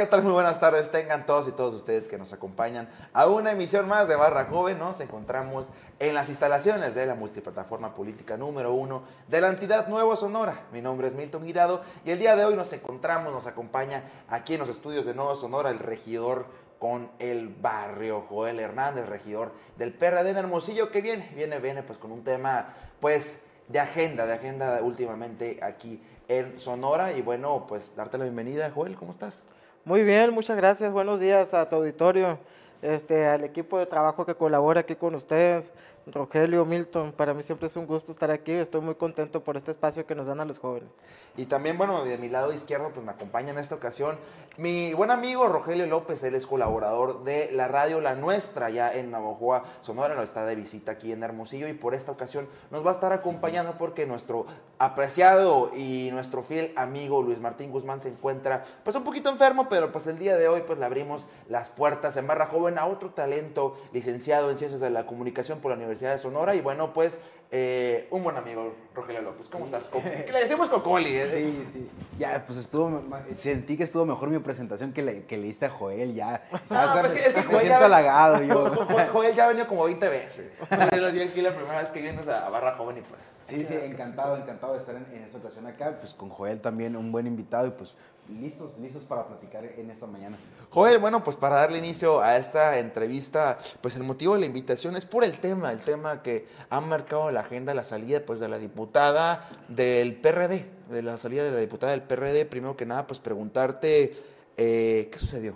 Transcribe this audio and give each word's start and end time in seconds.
¿qué 0.00 0.06
tal? 0.06 0.22
Muy 0.22 0.32
buenas 0.32 0.58
tardes. 0.58 0.90
Tengan 0.90 1.26
todos 1.26 1.46
y 1.46 1.52
todos 1.52 1.74
ustedes 1.74 2.08
que 2.08 2.16
nos 2.16 2.32
acompañan 2.32 2.88
a 3.12 3.26
una 3.26 3.52
emisión 3.52 3.86
más 3.86 4.08
de 4.08 4.16
Barra 4.16 4.46
Joven. 4.46 4.78
Nos 4.78 4.98
encontramos 5.00 5.66
en 5.98 6.14
las 6.14 6.30
instalaciones 6.30 6.94
de 6.94 7.04
la 7.04 7.14
multiplataforma 7.14 7.94
política 7.94 8.38
número 8.38 8.72
uno 8.72 9.02
de 9.28 9.42
la 9.42 9.48
entidad 9.48 9.88
Nuevo 9.88 10.16
Sonora. 10.16 10.66
Mi 10.72 10.80
nombre 10.80 11.06
es 11.06 11.14
Milton 11.14 11.44
Girado 11.44 11.82
y 12.06 12.12
el 12.12 12.18
día 12.18 12.34
de 12.34 12.46
hoy 12.46 12.56
nos 12.56 12.72
encontramos, 12.72 13.30
nos 13.30 13.46
acompaña 13.46 14.02
aquí 14.30 14.54
en 14.54 14.60
los 14.60 14.70
estudios 14.70 15.04
de 15.04 15.12
Nuevo 15.12 15.36
Sonora 15.36 15.68
el 15.68 15.78
regidor 15.78 16.46
con 16.78 17.10
el 17.18 17.50
barrio, 17.50 18.24
Joel 18.26 18.58
Hernández, 18.58 19.06
regidor 19.06 19.52
del 19.76 19.92
PRD 19.92 20.30
en 20.30 20.38
Hermosillo, 20.38 20.90
que 20.90 21.02
viene, 21.02 21.30
viene, 21.36 21.58
viene 21.58 21.82
pues 21.82 21.98
con 21.98 22.10
un 22.10 22.24
tema 22.24 22.72
pues 23.00 23.40
de 23.68 23.80
agenda, 23.80 24.24
de 24.24 24.32
agenda 24.32 24.80
últimamente 24.82 25.60
aquí 25.62 26.02
en 26.26 26.58
Sonora. 26.58 27.12
Y 27.12 27.20
bueno, 27.20 27.66
pues 27.66 27.94
darte 27.94 28.16
la 28.16 28.24
bienvenida, 28.24 28.72
Joel, 28.74 28.96
¿cómo 28.96 29.10
estás? 29.10 29.44
Muy 29.90 30.04
bien, 30.04 30.32
muchas 30.32 30.56
gracias. 30.56 30.92
Buenos 30.92 31.18
días 31.18 31.52
a 31.52 31.68
tu 31.68 31.74
auditorio, 31.74 32.38
este, 32.80 33.26
al 33.26 33.42
equipo 33.42 33.76
de 33.76 33.86
trabajo 33.86 34.24
que 34.24 34.36
colabora 34.36 34.82
aquí 34.82 34.94
con 34.94 35.16
ustedes, 35.16 35.72
Rogelio, 36.12 36.64
Milton, 36.64 37.12
para 37.12 37.34
mí 37.34 37.42
siempre 37.42 37.68
es 37.68 37.76
un 37.76 37.86
gusto 37.86 38.12
estar 38.12 38.30
aquí, 38.30 38.52
estoy 38.52 38.80
muy 38.80 38.94
contento 38.94 39.42
por 39.42 39.56
este 39.56 39.70
espacio 39.70 40.06
que 40.06 40.14
nos 40.14 40.26
dan 40.26 40.40
a 40.40 40.44
los 40.44 40.58
jóvenes. 40.58 40.90
Y 41.36 41.46
también, 41.46 41.78
bueno, 41.78 42.04
de 42.04 42.18
mi 42.18 42.28
lado 42.28 42.52
izquierdo, 42.52 42.90
pues 42.92 43.04
me 43.04 43.12
acompaña 43.12 43.50
en 43.50 43.58
esta 43.58 43.74
ocasión 43.74 44.18
mi 44.56 44.92
buen 44.94 45.10
amigo 45.10 45.48
Rogelio 45.48 45.86
López, 45.86 46.22
él 46.22 46.34
es 46.34 46.46
colaborador 46.46 47.24
de 47.24 47.50
la 47.52 47.68
radio 47.68 48.00
La 48.00 48.14
Nuestra, 48.14 48.70
ya 48.70 48.92
en 48.92 49.10
Navajoa, 49.10 49.64
Sonora, 49.80 50.14
lo 50.14 50.22
está 50.22 50.44
de 50.44 50.54
visita 50.54 50.92
aquí 50.92 51.12
en 51.12 51.22
Hermosillo, 51.22 51.68
y 51.68 51.74
por 51.74 51.94
esta 51.94 52.12
ocasión 52.12 52.48
nos 52.70 52.84
va 52.84 52.90
a 52.90 52.94
estar 52.94 53.12
acompañando 53.12 53.76
porque 53.76 54.06
nuestro 54.06 54.46
apreciado 54.78 55.70
y 55.76 56.10
nuestro 56.12 56.42
fiel 56.42 56.72
amigo 56.76 57.22
Luis 57.22 57.40
Martín 57.40 57.70
Guzmán 57.70 58.00
se 58.00 58.08
encuentra, 58.08 58.62
pues 58.82 58.96
un 58.96 59.04
poquito 59.04 59.30
enfermo, 59.30 59.68
pero 59.68 59.92
pues 59.92 60.06
el 60.06 60.18
día 60.18 60.36
de 60.36 60.48
hoy, 60.48 60.62
pues 60.66 60.78
le 60.78 60.84
abrimos 60.84 61.26
las 61.48 61.70
puertas 61.70 62.16
en 62.16 62.26
Barra 62.26 62.46
Joven 62.46 62.78
a 62.78 62.86
otro 62.86 63.10
talento 63.10 63.74
licenciado 63.92 64.50
en 64.50 64.58
Ciencias 64.58 64.80
de 64.80 64.90
la 64.90 65.06
Comunicación 65.06 65.60
por 65.60 65.70
la 65.70 65.76
Universidad 65.76 65.99
de 66.08 66.18
Sonora. 66.18 66.54
Y 66.54 66.60
bueno, 66.60 66.92
pues 66.92 67.18
eh, 67.52 68.06
un 68.10 68.22
buen 68.22 68.36
amigo, 68.36 68.72
Rogelio 68.94 69.22
López. 69.22 69.48
¿Cómo 69.48 69.64
estás? 69.64 69.88
¿Qué 70.26 70.32
le 70.32 70.40
decimos 70.40 70.68
Cocoli? 70.68 71.16
¿eh? 71.16 71.28
Sí, 71.30 71.64
sí. 71.72 71.90
Ya, 72.16 72.44
pues 72.46 72.58
estuvo, 72.58 73.02
sentí 73.32 73.76
que 73.76 73.82
estuvo 73.82 74.06
mejor 74.06 74.28
mi 74.30 74.38
presentación 74.38 74.92
que 74.92 75.02
le, 75.02 75.24
que 75.24 75.36
le 75.36 75.48
diste 75.48 75.66
a 75.66 75.70
Joel. 75.70 76.14
Ya, 76.14 76.44
ya 76.70 76.96
pues 77.00 77.12
es 77.12 77.34
que, 77.34 77.52
me 77.52 77.60
siento 77.60 77.84
halagado 77.84 78.42
yo. 78.42 78.86
Joel 79.12 79.34
ya 79.34 79.44
ha 79.44 79.48
venido 79.48 79.66
como 79.66 79.84
20 79.84 80.08
veces. 80.08 80.60
Yo 80.70 81.24
aquí 81.24 81.42
la 81.42 81.54
primera 81.54 81.80
vez 81.80 81.90
que 81.90 82.00
vienes 82.00 82.28
a 82.28 82.48
Barra 82.50 82.76
Joven 82.76 82.98
y 82.98 83.02
pues... 83.02 83.32
Sí, 83.42 83.64
sí, 83.64 83.74
encantado, 83.74 84.36
encantado 84.36 84.74
de 84.74 84.78
estar 84.78 84.94
en, 84.94 85.06
en 85.12 85.24
esta 85.24 85.38
ocasión 85.38 85.66
acá. 85.66 85.96
Pues 85.98 86.14
con 86.14 86.28
Joel 86.28 86.60
también, 86.60 86.94
un 86.94 87.10
buen 87.10 87.26
invitado 87.26 87.66
y 87.66 87.70
pues 87.72 87.94
listos, 88.38 88.78
listos 88.78 89.04
para 89.04 89.26
platicar 89.26 89.64
en 89.64 89.90
esta 89.90 90.06
mañana. 90.06 90.38
Joel, 90.70 90.98
bueno, 90.98 91.24
pues 91.24 91.36
para 91.36 91.56
darle 91.56 91.78
inicio 91.78 92.20
a 92.20 92.36
esta 92.36 92.78
entrevista, 92.78 93.58
pues 93.80 93.96
el 93.96 94.04
motivo 94.04 94.34
de 94.34 94.40
la 94.40 94.46
invitación 94.46 94.96
es 94.96 95.04
por 95.04 95.24
el 95.24 95.38
tema, 95.38 95.72
el 95.72 95.80
tema 95.80 96.22
que 96.22 96.46
ha 96.68 96.80
marcado 96.80 97.30
la 97.32 97.40
agenda, 97.40 97.74
la 97.74 97.84
salida 97.84 98.20
pues 98.24 98.38
de 98.38 98.48
la 98.48 98.58
diputada 98.58 99.48
del 99.68 100.14
PRD, 100.14 100.66
de 100.90 101.02
la 101.02 101.16
salida 101.16 101.44
de 101.44 101.50
la 101.50 101.58
diputada 101.58 101.92
del 101.92 102.02
PRD. 102.02 102.46
Primero 102.46 102.76
que 102.76 102.86
nada, 102.86 103.06
pues 103.06 103.18
preguntarte, 103.18 104.12
eh, 104.56 105.08
¿qué 105.10 105.18
sucedió? 105.18 105.54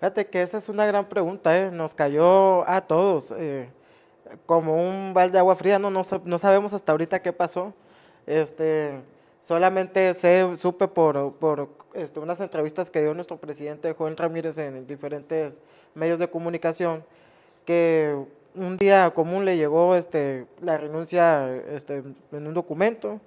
Fíjate 0.00 0.26
que 0.26 0.42
esa 0.42 0.58
es 0.58 0.68
una 0.68 0.84
gran 0.84 1.08
pregunta, 1.08 1.56
¿eh? 1.58 1.70
nos 1.70 1.94
cayó 1.94 2.68
a 2.68 2.82
todos 2.82 3.32
eh, 3.38 3.70
como 4.44 4.76
un 4.76 5.14
balde 5.14 5.32
de 5.32 5.38
agua 5.38 5.56
fría, 5.56 5.78
no, 5.78 5.90
no, 5.90 6.02
no 6.24 6.38
sabemos 6.38 6.74
hasta 6.74 6.92
ahorita 6.92 7.22
qué 7.22 7.32
pasó. 7.32 7.72
Este, 8.26 9.00
Solamente 9.46 10.12
sé, 10.14 10.44
supe 10.56 10.88
por, 10.88 11.34
por 11.34 11.68
este, 11.94 12.18
unas 12.18 12.40
entrevistas 12.40 12.90
que 12.90 13.00
dio 13.00 13.14
nuestro 13.14 13.36
presidente 13.36 13.92
Juan 13.92 14.16
Ramírez 14.16 14.58
en 14.58 14.88
diferentes 14.88 15.60
medios 15.94 16.18
de 16.18 16.28
comunicación 16.28 17.04
que 17.64 18.16
un 18.56 18.76
día 18.76 19.08
común 19.14 19.44
le 19.44 19.56
llegó 19.56 19.94
este, 19.94 20.46
la 20.60 20.76
renuncia 20.78 21.54
este, 21.70 22.02
en 22.32 22.46
un 22.48 22.54
documento, 22.54 23.20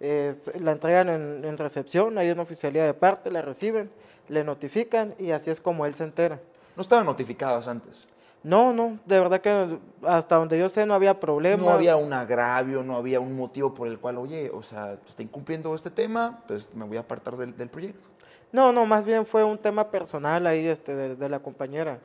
la 0.00 0.72
entregan 0.72 1.10
en, 1.10 1.44
en, 1.44 1.58
recepción, 1.58 2.16
hay 2.16 2.30
una 2.30 2.42
oficialía 2.44 2.86
de 2.86 2.94
parte, 2.94 3.30
la 3.30 3.42
reciben, 3.42 3.90
le 4.30 4.44
notifican 4.44 5.14
y 5.18 5.32
así 5.32 5.50
es 5.50 5.60
como 5.60 5.84
él 5.84 5.94
se 5.94 6.04
entera. 6.04 6.40
¿No 6.76 6.80
estaban 6.80 7.04
notificados 7.04 7.68
antes? 7.68 8.08
No, 8.42 8.72
no, 8.72 8.98
de 9.04 9.18
verdad 9.18 9.40
que 9.40 9.78
hasta 10.06 10.36
donde 10.36 10.58
yo 10.58 10.68
sé 10.68 10.86
no 10.86 10.94
había 10.94 11.18
problema. 11.18 11.62
No 11.62 11.70
había 11.70 11.96
un 11.96 12.12
agravio, 12.12 12.82
no 12.82 12.96
había 12.96 13.18
un 13.20 13.36
motivo 13.36 13.74
por 13.74 13.88
el 13.88 13.98
cual, 13.98 14.16
oye, 14.18 14.50
o 14.50 14.62
sea, 14.62 14.96
está 15.06 15.22
incumpliendo 15.22 15.74
este 15.74 15.90
tema, 15.90 16.42
pues 16.46 16.72
me 16.74 16.84
voy 16.84 16.96
a 16.96 17.00
apartar 17.00 17.36
del, 17.36 17.68
proyecto. 17.68 18.08
No, 18.52 18.72
no, 18.72 18.86
más 18.86 19.04
bien 19.04 19.26
fue 19.26 19.42
un 19.42 19.58
tema 19.58 19.90
personal 19.90 20.46
ahí 20.46 20.66
este, 20.66 20.94
de, 20.94 21.28
la 21.28 21.40
compañera. 21.40 21.98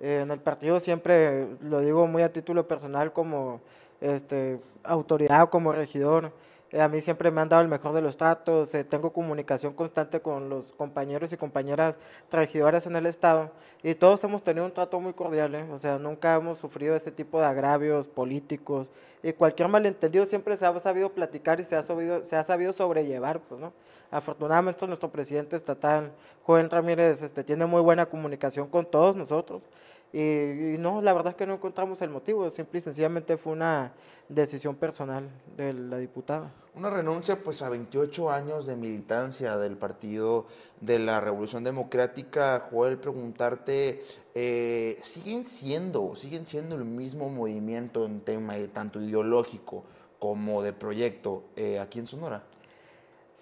Eh, 0.00 0.20
en 0.22 0.30
el 0.30 0.38
partido 0.38 0.78
siempre, 0.80 1.48
lo 1.60 1.80
digo 1.80 2.06
muy 2.06 2.22
a 2.22 2.32
título 2.32 2.66
personal 2.66 3.12
como 3.12 3.60
este, 4.00 4.60
autoridad, 4.84 5.50
como 5.50 5.72
regidor, 5.72 6.32
a 6.78 6.88
mí 6.88 7.00
siempre 7.00 7.30
me 7.30 7.40
han 7.40 7.48
dado 7.48 7.62
el 7.62 7.68
mejor 7.68 7.92
de 7.92 8.00
los 8.00 8.16
tratos, 8.16 8.74
eh, 8.74 8.84
tengo 8.84 9.12
comunicación 9.12 9.72
constante 9.72 10.20
con 10.20 10.48
los 10.48 10.72
compañeros 10.72 11.32
y 11.32 11.36
compañeras 11.36 11.98
regidoras 12.30 12.86
en 12.86 12.94
el 12.94 13.06
Estado 13.06 13.50
y 13.82 13.94
todos 13.94 14.22
hemos 14.24 14.44
tenido 14.44 14.66
un 14.66 14.72
trato 14.72 15.00
muy 15.00 15.12
cordial, 15.12 15.54
¿eh? 15.54 15.66
o 15.72 15.78
sea, 15.78 15.98
nunca 15.98 16.36
hemos 16.36 16.58
sufrido 16.58 16.94
ese 16.94 17.10
tipo 17.10 17.40
de 17.40 17.46
agravios 17.46 18.06
políticos 18.06 18.90
y 19.22 19.32
cualquier 19.32 19.68
malentendido 19.68 20.26
siempre 20.26 20.56
se 20.56 20.64
ha 20.64 20.80
sabido 20.80 21.10
platicar 21.10 21.58
y 21.60 21.64
se 21.64 21.76
ha 21.76 21.82
sabido, 21.82 22.24
se 22.24 22.36
ha 22.36 22.44
sabido 22.44 22.72
sobrellevar, 22.72 23.40
pues, 23.40 23.60
¿no? 23.60 23.72
Afortunadamente 24.10 24.86
nuestro 24.86 25.10
presidente 25.10 25.56
estatal, 25.56 26.12
Joven 26.44 26.68
Ramírez, 26.68 27.22
este, 27.22 27.44
tiene 27.44 27.66
muy 27.66 27.80
buena 27.80 28.06
comunicación 28.06 28.68
con 28.68 28.86
todos 28.86 29.14
nosotros 29.14 29.68
y, 30.12 30.76
no, 30.78 31.00
la 31.00 31.12
verdad 31.12 31.30
es 31.30 31.36
que 31.36 31.46
no 31.46 31.54
encontramos 31.54 32.02
el 32.02 32.10
motivo, 32.10 32.50
simple 32.50 32.78
y 32.78 32.82
sencillamente 32.82 33.36
fue 33.36 33.52
una 33.52 33.92
decisión 34.28 34.74
personal 34.74 35.28
de 35.56 35.72
la 35.72 35.98
diputada. 35.98 36.52
Una 36.74 36.90
renuncia 36.90 37.40
pues 37.42 37.62
a 37.62 37.68
28 37.68 38.30
años 38.30 38.66
de 38.66 38.76
militancia 38.76 39.56
del 39.56 39.76
Partido 39.76 40.46
de 40.80 40.98
la 40.98 41.20
Revolución 41.20 41.62
Democrática. 41.62 42.66
Joel, 42.70 42.98
preguntarte, 42.98 44.02
eh, 44.34 44.98
¿siguen 45.00 45.46
siendo, 45.46 46.16
siguen 46.16 46.46
siendo 46.46 46.74
el 46.74 46.84
mismo 46.84 47.28
movimiento 47.28 48.04
en 48.04 48.20
tema 48.20 48.54
tanto 48.72 49.00
ideológico 49.00 49.84
como 50.18 50.62
de 50.62 50.72
proyecto 50.72 51.44
eh, 51.54 51.78
aquí 51.78 52.00
en 52.00 52.06
Sonora? 52.06 52.42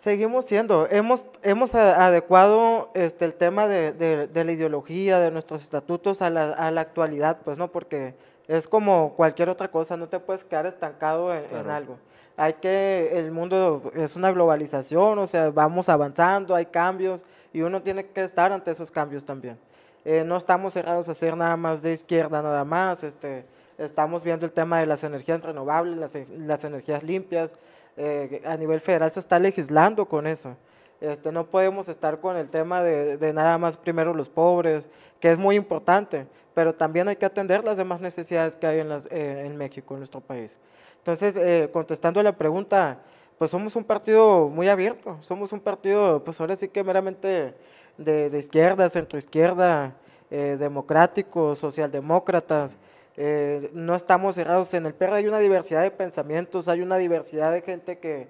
Seguimos 0.00 0.44
siendo, 0.44 0.86
hemos, 0.92 1.24
hemos 1.42 1.74
adecuado 1.74 2.92
este, 2.94 3.24
el 3.24 3.34
tema 3.34 3.66
de, 3.66 3.92
de, 3.92 4.44
la 4.44 4.52
ideología, 4.52 5.18
de 5.18 5.32
nuestros 5.32 5.60
estatutos 5.62 6.22
a 6.22 6.30
la, 6.30 6.52
a 6.52 6.70
la, 6.70 6.82
actualidad, 6.82 7.38
pues 7.44 7.58
no, 7.58 7.72
porque 7.72 8.14
es 8.46 8.68
como 8.68 9.14
cualquier 9.16 9.48
otra 9.48 9.72
cosa, 9.72 9.96
no 9.96 10.08
te 10.08 10.20
puedes 10.20 10.44
quedar 10.44 10.66
estancado 10.66 11.34
en, 11.34 11.68
algo. 11.68 11.98
Hay 12.36 12.54
que, 12.54 13.10
el 13.14 13.32
mundo 13.32 13.90
es 13.96 14.14
una 14.14 14.30
globalización, 14.30 15.18
o 15.18 15.26
sea, 15.26 15.50
vamos 15.50 15.88
avanzando, 15.88 16.54
hay 16.54 16.66
cambios 16.66 17.24
y 17.52 17.62
uno 17.62 17.82
tiene 17.82 18.06
que 18.06 18.22
estar 18.22 18.52
ante 18.52 18.70
esos 18.70 18.92
cambios 18.92 19.24
también. 19.24 19.58
Eh, 20.04 20.22
no 20.24 20.36
estamos 20.36 20.74
cerrados 20.74 21.08
a 21.08 21.12
hacer 21.12 21.36
nada 21.36 21.56
más 21.56 21.82
de 21.82 21.92
izquierda, 21.92 22.40
nada 22.40 22.64
más, 22.64 23.02
este, 23.02 23.44
estamos 23.78 24.22
viendo 24.22 24.46
el 24.46 24.52
tema 24.52 24.78
de 24.78 24.86
las 24.86 25.02
energías 25.02 25.42
renovables, 25.42 25.98
las, 25.98 26.16
las 26.30 26.62
energías 26.62 27.02
limpias, 27.02 27.56
eh, 27.98 28.42
a 28.46 28.56
nivel 28.56 28.80
federal 28.80 29.10
se 29.10 29.20
está 29.20 29.38
legislando 29.38 30.06
con 30.06 30.26
eso. 30.26 30.56
Este, 31.00 31.32
no 31.32 31.46
podemos 31.46 31.88
estar 31.88 32.20
con 32.20 32.36
el 32.36 32.48
tema 32.48 32.82
de, 32.82 33.32
nada 33.32 33.58
más 33.58 33.76
primero 33.76 34.14
los 34.14 34.28
pobres, 34.28 34.88
que 35.20 35.30
es 35.30 35.38
muy 35.38 35.56
importante, 35.56 36.26
pero 36.54 36.74
también 36.74 37.08
hay 37.08 37.16
que 37.16 37.26
atender 37.26 37.64
las 37.64 37.76
demás 37.76 38.00
necesidades 38.00 38.56
que 38.56 38.66
hay 38.66 38.80
en, 38.80 38.88
las, 38.88 39.06
eh, 39.06 39.44
en 39.46 39.56
México, 39.56 39.94
en 39.94 40.00
nuestro 40.00 40.20
país. 40.20 40.56
Entonces, 40.98 41.36
eh, 41.36 41.68
contestando 41.72 42.20
a 42.20 42.22
la 42.22 42.36
pregunta, 42.36 42.98
pues 43.36 43.50
somos 43.50 43.74
un 43.76 43.84
partido 43.84 44.48
muy 44.48 44.68
abierto, 44.68 45.18
somos 45.20 45.52
un 45.52 45.60
partido, 45.60 46.22
pues 46.24 46.40
ahora 46.40 46.56
sí 46.56 46.68
que 46.68 46.82
meramente 46.82 47.54
de, 47.96 48.30
de 48.30 48.38
izquierda, 48.38 48.88
centroizquierda, 48.88 49.94
democráticos, 50.30 51.58
socialdemócratas, 51.58 52.76
eh, 53.20 53.70
no 53.74 53.96
estamos 53.96 54.36
cerrados. 54.36 54.72
En 54.74 54.86
el 54.86 54.94
PER 54.94 55.12
hay 55.12 55.26
una 55.26 55.40
diversidad 55.40 55.82
de 55.82 55.90
pensamientos, 55.90 56.68
hay 56.68 56.82
una 56.82 56.98
diversidad 56.98 57.50
de 57.50 57.62
gente 57.62 57.98
que, 57.98 58.28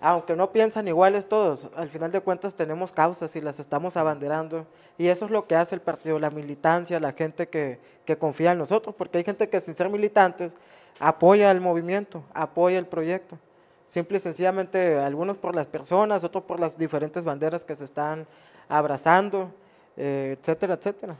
aunque 0.00 0.34
no 0.34 0.50
piensan 0.50 0.88
iguales 0.88 1.28
todos, 1.28 1.70
al 1.76 1.88
final 1.88 2.10
de 2.10 2.20
cuentas 2.20 2.56
tenemos 2.56 2.90
causas 2.90 3.36
y 3.36 3.40
las 3.40 3.60
estamos 3.60 3.96
abanderando. 3.96 4.66
Y 4.98 5.06
eso 5.06 5.26
es 5.26 5.30
lo 5.30 5.46
que 5.46 5.54
hace 5.54 5.76
el 5.76 5.80
partido, 5.80 6.18
la 6.18 6.30
militancia, 6.30 6.98
la 6.98 7.12
gente 7.12 7.48
que, 7.48 7.78
que 8.04 8.18
confía 8.18 8.50
en 8.50 8.58
nosotros, 8.58 8.92
porque 8.98 9.18
hay 9.18 9.24
gente 9.24 9.48
que 9.48 9.60
sin 9.60 9.76
ser 9.76 9.88
militantes 9.88 10.56
apoya 10.98 11.52
el 11.52 11.60
movimiento, 11.60 12.24
apoya 12.34 12.80
el 12.80 12.86
proyecto. 12.86 13.38
Simple 13.86 14.16
y 14.16 14.20
sencillamente, 14.20 14.98
algunos 14.98 15.36
por 15.36 15.54
las 15.54 15.68
personas, 15.68 16.24
otros 16.24 16.42
por 16.42 16.58
las 16.58 16.76
diferentes 16.76 17.24
banderas 17.24 17.62
que 17.62 17.76
se 17.76 17.84
están 17.84 18.26
abrazando, 18.68 19.52
eh, 19.96 20.36
etcétera, 20.40 20.74
etcétera. 20.74 21.14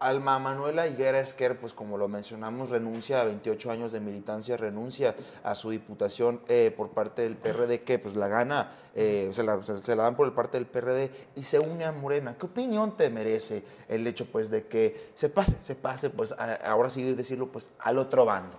Alma 0.00 0.38
Manuela 0.38 0.86
Higuera 0.86 1.20
Esquer, 1.20 1.58
pues 1.58 1.74
como 1.74 1.98
lo 1.98 2.08
mencionamos, 2.08 2.70
renuncia 2.70 3.20
a 3.20 3.24
28 3.24 3.70
años 3.70 3.92
de 3.92 4.00
militancia, 4.00 4.56
renuncia 4.56 5.14
a 5.44 5.54
su 5.54 5.68
diputación 5.68 6.40
eh, 6.48 6.72
por 6.74 6.88
parte 6.88 7.20
del 7.22 7.36
PRD, 7.36 7.82
que 7.82 7.98
pues 7.98 8.16
la 8.16 8.26
gana, 8.26 8.72
eh, 8.94 9.28
se, 9.30 9.44
la, 9.44 9.58
dan 10.02 10.16
por 10.16 10.34
parte 10.34 10.56
del 10.56 10.66
PRD 10.66 11.10
y 11.36 11.42
se 11.42 11.58
une 11.58 11.84
a 11.84 11.92
Morena. 11.92 12.34
¿Qué 12.38 12.46
opinión 12.46 12.96
te 12.96 13.10
merece 13.10 13.62
el 13.88 14.06
hecho 14.06 14.24
pues 14.24 14.48
de 14.48 14.66
que 14.66 15.10
se 15.12 15.28
pase, 15.28 15.56
se 15.60 15.74
pase, 15.74 16.08
pues 16.08 16.34
ahora 16.64 16.88
sí 16.88 17.12
decirlo, 17.12 17.48
pues 17.48 17.70
al 17.78 17.98
otro 17.98 18.24
bando? 18.24 18.58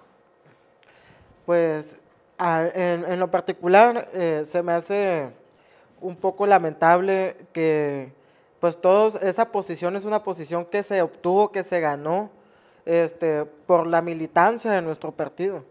Pues 1.47 1.97
en, 2.38 3.19
lo 3.19 3.31
particular 3.31 4.09
eh, 4.13 4.43
se 4.45 4.61
me 4.61 4.73
hace 4.73 5.31
un 6.01 6.15
poco 6.15 6.45
lamentable 6.45 7.35
que 7.51 8.20
pues 8.61 8.79
todos, 8.79 9.15
esa 9.15 9.51
posición 9.51 9.95
es 9.95 10.05
una 10.05 10.23
posición 10.23 10.65
que 10.65 10.83
se 10.83 11.01
obtuvo, 11.01 11.51
que 11.51 11.63
se 11.63 11.81
ganó 11.81 12.29
este, 12.85 13.43
por 13.43 13.87
la 13.87 14.03
militancia 14.03 14.71
de 14.71 14.83
nuestro 14.83 15.11
partido. 15.11 15.65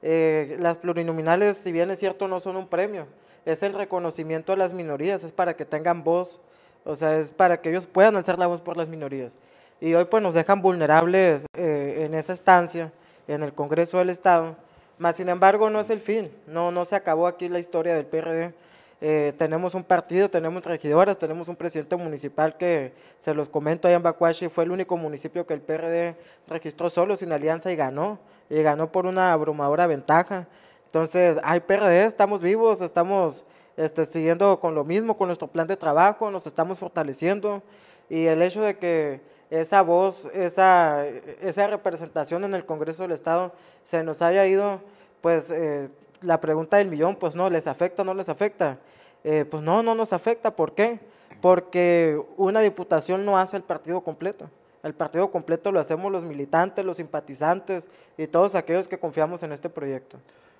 Eh, 0.00 0.56
las 0.60 0.76
plurinominales, 0.76 1.56
si 1.56 1.72
bien 1.72 1.90
es 1.90 1.98
cierto, 1.98 2.28
no 2.28 2.38
son 2.38 2.56
un 2.56 2.68
premio, 2.68 3.06
es 3.44 3.64
el 3.64 3.74
reconocimiento 3.74 4.52
a 4.52 4.56
las 4.56 4.72
minorías, 4.72 5.24
es 5.24 5.32
para 5.32 5.56
que 5.56 5.64
tengan 5.64 6.04
voz, 6.04 6.38
o 6.84 6.94
sea, 6.94 7.18
es 7.18 7.32
para 7.32 7.60
que 7.60 7.70
ellos 7.70 7.84
puedan 7.84 8.14
alzar 8.14 8.38
la 8.38 8.46
voz 8.46 8.60
por 8.60 8.76
las 8.76 8.88
minorías. 8.88 9.32
Y 9.80 9.94
hoy 9.94 10.04
pues 10.04 10.22
nos 10.22 10.34
dejan 10.34 10.62
vulnerables 10.62 11.46
eh, 11.56 12.04
en 12.06 12.14
esa 12.14 12.32
estancia, 12.32 12.92
en 13.26 13.42
el 13.42 13.54
Congreso 13.54 13.98
del 13.98 14.10
Estado, 14.10 14.54
más 14.98 15.16
sin 15.16 15.28
embargo 15.28 15.68
no 15.68 15.80
es 15.80 15.90
el 15.90 16.00
fin, 16.00 16.30
no, 16.46 16.70
no 16.70 16.84
se 16.84 16.94
acabó 16.94 17.26
aquí 17.26 17.48
la 17.48 17.58
historia 17.58 17.94
del 17.94 18.06
PRD, 18.06 18.54
eh, 19.00 19.34
tenemos 19.36 19.74
un 19.74 19.84
partido, 19.84 20.30
tenemos 20.30 20.64
regidoras, 20.64 21.18
tenemos 21.18 21.48
un 21.48 21.56
presidente 21.56 21.96
municipal 21.96 22.56
que, 22.56 22.94
se 23.18 23.34
los 23.34 23.48
comento, 23.48 23.88
allá 23.88 23.98
en 23.98 24.02
Bacuachi 24.02 24.48
fue 24.48 24.64
el 24.64 24.70
único 24.70 24.96
municipio 24.96 25.46
que 25.46 25.52
el 25.52 25.60
PRD 25.60 26.16
registró 26.48 26.88
solo, 26.88 27.16
sin 27.16 27.30
alianza 27.32 27.70
y 27.70 27.76
ganó, 27.76 28.18
y 28.48 28.62
ganó 28.62 28.90
por 28.90 29.04
una 29.04 29.32
abrumadora 29.32 29.86
ventaja. 29.86 30.46
Entonces, 30.86 31.38
hay 31.42 31.60
PRD, 31.60 32.04
estamos 32.04 32.40
vivos, 32.40 32.80
estamos 32.80 33.44
este, 33.76 34.06
siguiendo 34.06 34.60
con 34.60 34.74
lo 34.74 34.82
mismo, 34.82 35.18
con 35.18 35.26
nuestro 35.28 35.48
plan 35.48 35.66
de 35.66 35.76
trabajo, 35.76 36.30
nos 36.30 36.46
estamos 36.46 36.78
fortaleciendo, 36.78 37.62
y 38.08 38.24
el 38.26 38.40
hecho 38.40 38.62
de 38.62 38.78
que 38.78 39.20
esa 39.50 39.82
voz, 39.82 40.26
esa, 40.32 41.06
esa 41.06 41.66
representación 41.66 42.44
en 42.44 42.54
el 42.54 42.64
Congreso 42.64 43.02
del 43.02 43.12
Estado 43.12 43.52
se 43.84 44.02
nos 44.02 44.22
haya 44.22 44.46
ido, 44.46 44.80
pues... 45.20 45.50
Eh, 45.50 45.90
la 46.20 46.40
pregunta 46.40 46.76
del 46.78 46.88
millón, 46.88 47.16
pues 47.16 47.34
no, 47.34 47.48
¿les 47.50 47.66
afecta 47.66 48.02
o 48.02 48.04
no 48.04 48.14
les 48.14 48.28
afecta? 48.28 48.78
Eh, 49.24 49.44
pues 49.50 49.62
no, 49.62 49.82
no 49.82 49.94
nos 49.94 50.12
afecta. 50.12 50.54
¿Por 50.54 50.74
qué? 50.74 51.00
Porque 51.40 52.20
una 52.36 52.60
diputación 52.60 53.24
no 53.24 53.38
hace 53.38 53.56
el 53.56 53.62
partido 53.62 54.00
completo. 54.00 54.50
El 54.82 54.94
partido 54.94 55.30
completo 55.30 55.72
lo 55.72 55.80
hacemos 55.80 56.12
los 56.12 56.22
militantes, 56.22 56.84
los 56.84 56.98
simpatizantes 56.98 57.88
y 58.16 58.26
todos 58.28 58.54
aquellos 58.54 58.86
que 58.86 58.98
confiamos 58.98 59.42
en 59.42 59.52
este 59.52 59.68
proyecto. 59.68 60.18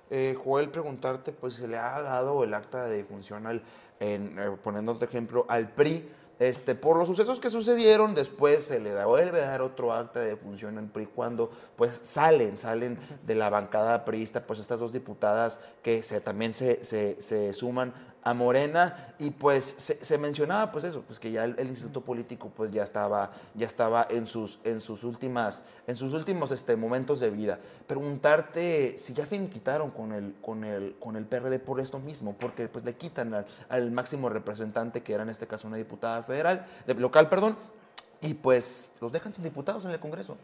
Eh, 0.09 0.35
Joel, 0.43 0.69
preguntarte, 0.69 1.31
pues 1.31 1.55
se 1.55 1.67
le 1.67 1.77
ha 1.77 2.01
dado 2.01 2.43
el 2.43 2.53
acta 2.53 2.85
de 2.85 2.97
difunción 2.97 3.47
al, 3.47 3.61
en, 3.99 4.37
eh, 4.37 4.57
poniendo 4.61 4.91
otro 4.91 5.07
ejemplo, 5.07 5.45
al 5.47 5.69
PRI 5.69 6.09
este, 6.39 6.75
por 6.75 6.97
los 6.97 7.07
sucesos 7.07 7.39
que 7.39 7.49
sucedieron, 7.49 8.13
después 8.13 8.65
se 8.65 8.79
le 8.79 8.93
vuelve 9.05 9.41
a 9.41 9.49
dar 9.49 9.61
otro 9.61 9.93
acta 9.93 10.19
de 10.19 10.35
función 10.35 10.77
en 10.77 10.89
PRI 10.89 11.07
cuando 11.07 11.51
pues 11.75 11.99
salen, 12.03 12.57
salen 12.57 12.99
de 13.25 13.35
la 13.35 13.49
bancada 13.49 14.05
priista, 14.05 14.45
pues 14.45 14.59
estas 14.59 14.79
dos 14.79 14.93
diputadas 14.93 15.59
que 15.81 16.01
también 16.23 16.53
se, 16.53 16.83
se 16.83 17.53
suman 17.53 17.93
a 18.23 18.33
Morena 18.33 19.13
y 19.19 19.29
pues 19.29 19.63
se, 19.63 20.17
mencionaba 20.17 20.71
pues 20.71 20.83
eso, 20.83 21.01
pues 21.01 21.19
que 21.19 21.31
ya 21.31 21.45
el, 21.45 21.67
Instituto 21.67 22.01
Político 22.01 22.51
pues 22.55 22.71
ya 22.71 22.83
estaba, 22.83 23.31
ya 23.55 23.65
estaba 23.65 24.05
en 24.09 24.27
sus, 24.27 24.59
en 24.63 24.81
sus 24.81 25.03
últimas, 25.03 25.63
en 25.87 25.95
sus 25.95 26.13
últimos 26.13 26.51
este, 26.51 26.75
momentos 26.75 27.19
de 27.19 27.29
vida. 27.29 27.59
Preguntarte 27.87 28.97
si 28.97 29.13
ya 29.13 29.25
finiquitaron 29.25 29.91
con 29.91 30.11
el, 30.11 30.35
con 30.41 30.63
el, 30.63 30.95
con 30.99 31.15
el 31.15 31.25
PRD 31.25 31.59
por 31.59 31.79
esto 31.79 31.99
mismo, 31.99 32.35
porque 32.37 32.67
pues 32.67 32.83
le 32.83 32.95
quitan 32.95 33.45
al, 33.69 33.91
máximo 33.91 34.29
representante 34.29 35.01
que 35.01 35.13
era 35.13 35.23
en 35.23 35.29
este 35.29 35.47
caso 35.47 35.67
una 35.67 35.77
diputada 35.77 36.21
federal, 36.23 36.65
de, 36.85 36.93
local, 36.95 37.29
perdón, 37.29 37.55
y 38.21 38.33
pues 38.33 38.93
los 38.99 39.11
dejan 39.11 39.33
sin 39.33 39.43
diputados 39.43 39.85
en 39.85 39.91
el 39.91 39.99
Congreso. 39.99 40.37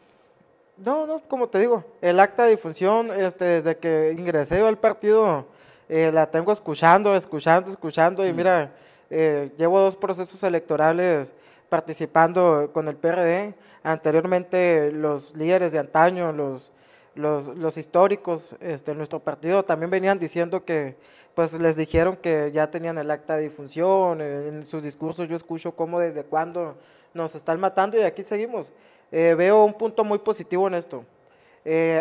No, 0.78 1.06
no, 1.06 1.22
como 1.28 1.50
te 1.50 1.60
digo, 1.60 1.84
el 2.02 2.20
acta 2.20 2.46
de 2.46 2.52
difunción, 2.52 3.12
este, 3.12 3.46
desde 3.46 3.78
que 3.78 4.16
ingresé 4.18 4.62
al 4.62 4.78
partido, 4.78 5.46
eh, 5.90 6.12
la 6.14 6.26
tengo 6.28 6.52
escuchando, 6.52 7.16
escuchando, 7.16 7.70
escuchando, 7.70 8.26
y 8.26 8.32
mm. 8.32 8.36
mira, 8.36 8.72
eh, 9.10 9.52
llevo 9.58 9.80
dos 9.80 9.96
procesos 9.96 10.42
electorales 10.44 11.34
participando 11.70 12.70
con 12.74 12.88
el 12.88 12.96
PRD. 12.96 13.54
Anteriormente 13.84 14.92
los 14.92 15.36
líderes 15.36 15.72
de 15.72 15.80
antaño, 15.80 16.32
los, 16.32 16.72
los, 17.16 17.48
los 17.48 17.78
históricos 17.78 18.56
este, 18.62 18.92
de 18.92 18.98
nuestro 18.98 19.20
partido 19.20 19.64
también 19.64 19.90
venían 19.90 20.20
diciendo 20.20 20.64
que 20.64 20.96
pues 21.36 21.54
les 21.54 21.76
dijeron 21.76 22.16
que 22.16 22.52
ya 22.52 22.70
tenían 22.70 22.98
el 22.98 23.10
acta 23.10 23.36
de 23.36 23.44
difunción, 23.44 24.22
en 24.22 24.66
sus 24.66 24.84
discursos 24.84 25.28
yo 25.28 25.36
escucho 25.36 25.76
cómo 25.76 26.00
desde 26.00 26.24
cuándo 26.24 26.76
nos 27.14 27.34
están 27.36 27.60
matando 27.60 27.98
y 27.98 28.04
aquí 28.04 28.24
seguimos. 28.24 28.72
Eh, 29.12 29.36
veo 29.36 29.66
un 29.66 29.74
punto 29.74 30.04
muy 30.04 30.20
positivo 30.20 30.68
en 30.68 30.76
esto. 30.76 31.04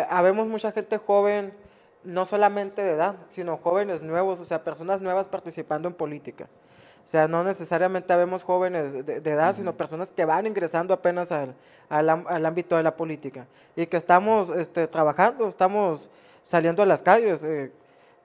habemos 0.09 0.47
mucha 0.47 0.71
gente 0.71 0.97
joven 0.97 1.51
no 2.03 2.25
solamente 2.25 2.83
de 2.83 2.91
edad, 2.91 3.15
sino 3.27 3.57
jóvenes 3.57 4.01
nuevos, 4.01 4.39
o 4.39 4.45
sea, 4.45 4.63
personas 4.63 5.01
nuevas 5.01 5.27
participando 5.27 5.87
en 5.87 5.93
política. 5.93 6.47
O 7.05 7.07
sea, 7.07 7.27
no 7.27 7.43
necesariamente 7.43 8.15
vemos 8.15 8.43
jóvenes 8.43 9.05
de, 9.05 9.17
edad, 9.17 9.55
sino 9.55 9.75
personas 9.75 10.11
que 10.11 10.23
van 10.23 10.47
ingresando 10.47 10.93
apenas 10.93 11.31
al, 11.31 11.53
al, 11.89 12.45
ámbito 12.45 12.77
de 12.77 12.83
la 12.83 12.95
política 12.95 13.45
y 13.75 13.87
que 13.87 13.97
estamos 13.97 14.49
este, 14.49 14.87
trabajando, 14.87 15.47
estamos 15.47 16.09
saliendo 16.43 16.81
a 16.81 16.85
las 16.85 17.01
calles. 17.01 17.43
Eh, 17.43 17.71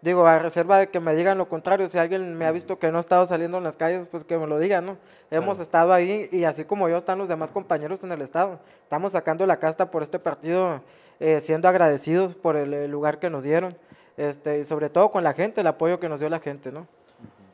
digo, 0.01 0.27
a 0.27 0.39
reserva 0.39 0.79
de 0.79 0.91
que 0.91 1.01
me 1.01 1.15
digan 1.17 1.39
lo 1.39 1.49
contrario, 1.49 1.89
si 1.89 1.99
alguien 1.99 2.35
me 2.37 2.47
ha 2.47 2.53
visto 2.53 2.79
que 2.79 2.93
no 2.93 2.99
he 2.99 3.01
estado 3.01 3.27
saliendo 3.27 3.59
en 3.59 3.65
las 3.65 3.77
calles, 3.77 4.07
pues 4.09 4.25
que 4.25 4.39
me 4.39 4.47
lo 4.47 4.61
diga, 4.61 4.81
¿no? 4.81 4.97
Hemos 5.31 5.59
estado 5.59 5.93
ahí 5.93 6.29
y 6.31 6.45
así 6.45 6.65
como 6.65 6.89
yo 6.89 6.99
están 6.99 7.19
los 7.19 7.29
demás 7.29 7.51
compañeros 7.51 8.05
en 8.05 8.13
el 8.13 8.23
Estado. 8.23 8.61
Estamos 8.85 9.13
sacando 9.13 9.45
la 9.45 9.59
casta 9.59 9.91
por 9.91 10.03
este 10.03 10.21
partido 10.21 10.81
eh, 11.21 11.41
siendo 11.41 11.69
agradecidos 11.69 12.35
por 12.35 12.57
el, 12.57 12.89
lugar 12.91 13.19
que 13.19 13.29
nos 13.29 13.43
dieron, 13.43 13.77
este, 14.17 14.61
y 14.61 14.65
sobre 14.65 14.89
todo 14.89 15.11
con 15.11 15.25
la 15.25 15.33
gente, 15.33 15.63
el 15.63 15.67
apoyo 15.67 15.99
que 15.99 16.09
nos 16.09 16.21
dio 16.21 16.29
la 16.29 16.39
gente, 16.39 16.71
¿no? 16.71 16.87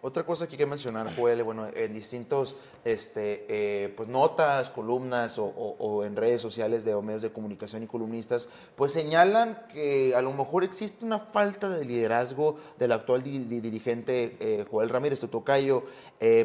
Otra 0.02 0.22
cosa 0.22 0.46
que 0.46 0.52
hay 0.52 0.58
que 0.58 0.66
mencionar, 0.66 1.16
Joel, 1.16 1.42
bueno, 1.44 1.66
en 1.74 1.94
distintos 1.94 2.56
este, 2.84 3.46
eh, 3.48 3.88
pues 3.96 4.06
notas, 4.06 4.68
columnas 4.68 5.38
o, 5.38 6.04
en 6.04 6.14
redes 6.14 6.42
sociales 6.42 6.84
de 6.84 6.94
medios 7.00 7.22
de 7.22 7.32
comunicación 7.32 7.82
y 7.82 7.86
columnistas, 7.86 8.50
pues 8.76 8.92
señalan 8.92 9.66
que 9.72 10.14
a 10.14 10.20
lo 10.20 10.34
mejor 10.34 10.62
existe 10.62 11.06
una 11.06 11.18
falta 11.18 11.70
de 11.70 11.86
liderazgo 11.86 12.58
del 12.78 12.92
actual 12.92 13.22
dirigente 13.22 14.36
eh, 14.40 14.66
Joel 14.70 14.90
Ramírez 14.90 15.20
Totocayo, 15.20 15.84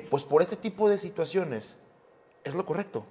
pues 0.10 0.24
por 0.24 0.42
este 0.42 0.56
tipo 0.56 0.90
de 0.90 0.98
situaciones. 0.98 1.80
¿Es 2.46 2.56
lo 2.56 2.66
correcto? 2.66 3.04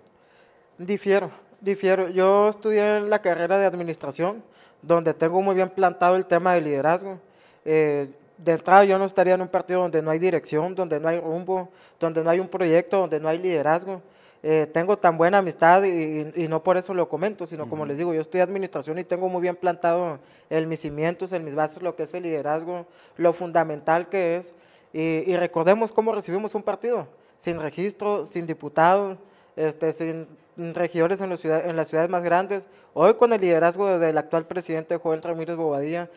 Difiero 0.79 1.48
difiero. 1.61 2.09
Yo 2.09 2.49
estudié 2.49 2.99
en 2.99 3.11
la 3.11 3.21
carrera 3.21 3.59
de 3.59 3.67
administración, 3.67 4.43
donde 4.83 5.15
tengo 5.15 5.43
muy 5.43 5.55
bien 5.55 5.71
plantado 5.71 6.17
el 6.17 6.27
tema 6.27 6.55
de 6.55 6.61
liderazgo. 6.61 7.19
Eh, 7.65 8.09
de 8.37 8.53
entrada 8.53 8.85
yo 8.85 8.99
no 8.99 9.05
estaría 9.05 9.35
en 9.35 9.43
un 9.43 9.49
partido 9.49 9.81
donde 9.81 10.01
no 10.01 10.11
hay 10.11 10.19
dirección, 10.19 10.75
donde 10.75 11.01
no 11.01 11.09
hay 11.09 11.21
rumbo, 11.21 11.69
donde 11.99 12.23
no 12.23 12.31
hay 12.31 12.39
un 12.39 12.49
proyecto, 12.49 12.99
donde 12.99 13.19
no 13.19 13.29
hay 13.29 13.39
liderazgo. 13.39 14.01
Eh, 14.41 14.69
tengo 14.73 14.97
tan 14.97 15.19
buena 15.19 15.39
amistad 15.39 15.83
y, 15.83 16.47
no 16.49 16.63
por 16.63 16.77
eso 16.77 16.95
lo 16.95 17.09
comento, 17.09 17.45
sino 17.45 17.69
como 17.69 17.85
les 17.85 17.99
digo, 17.99 18.15
yo 18.15 18.21
estudié 18.21 18.43
administración 18.43 18.97
y 19.01 19.05
tengo 19.05 19.29
muy 19.29 19.43
bien 19.43 19.57
plantado 19.57 20.21
en 20.49 20.69
mis 20.69 20.79
cimientos, 20.79 21.33
en 21.33 21.45
mis 21.45 21.57
bases, 21.57 21.83
lo 21.83 21.97
que 21.97 22.05
es 22.05 22.15
el 22.15 22.23
liderazgo, 22.23 22.87
lo 23.17 23.33
fundamental 23.33 24.09
que 24.09 24.37
es. 24.37 24.55
Y, 24.93 25.31
y 25.31 25.37
recordemos 25.37 25.91
cómo 25.91 26.13
recibimos 26.13 26.55
un 26.55 26.63
partido, 26.63 27.09
sin 27.39 27.59
registro, 27.59 28.25
sin 28.25 28.47
diputados, 28.47 29.19
este, 29.57 29.91
sin 29.91 30.29
regidores 30.59 31.21
en, 31.21 31.31
las 31.31 31.89
ciudades 31.89 32.11
más 32.11 32.23
grandes. 32.23 32.67
Hoy 32.93 33.15
con 33.15 33.33
el 33.33 33.41
liderazgo 33.41 33.99
del 33.99 34.19
actual 34.19 34.47
presidente 34.47 34.97
Joel 34.97 35.23
Ramírez 35.23 35.57
Bobadilla, 35.57 36.11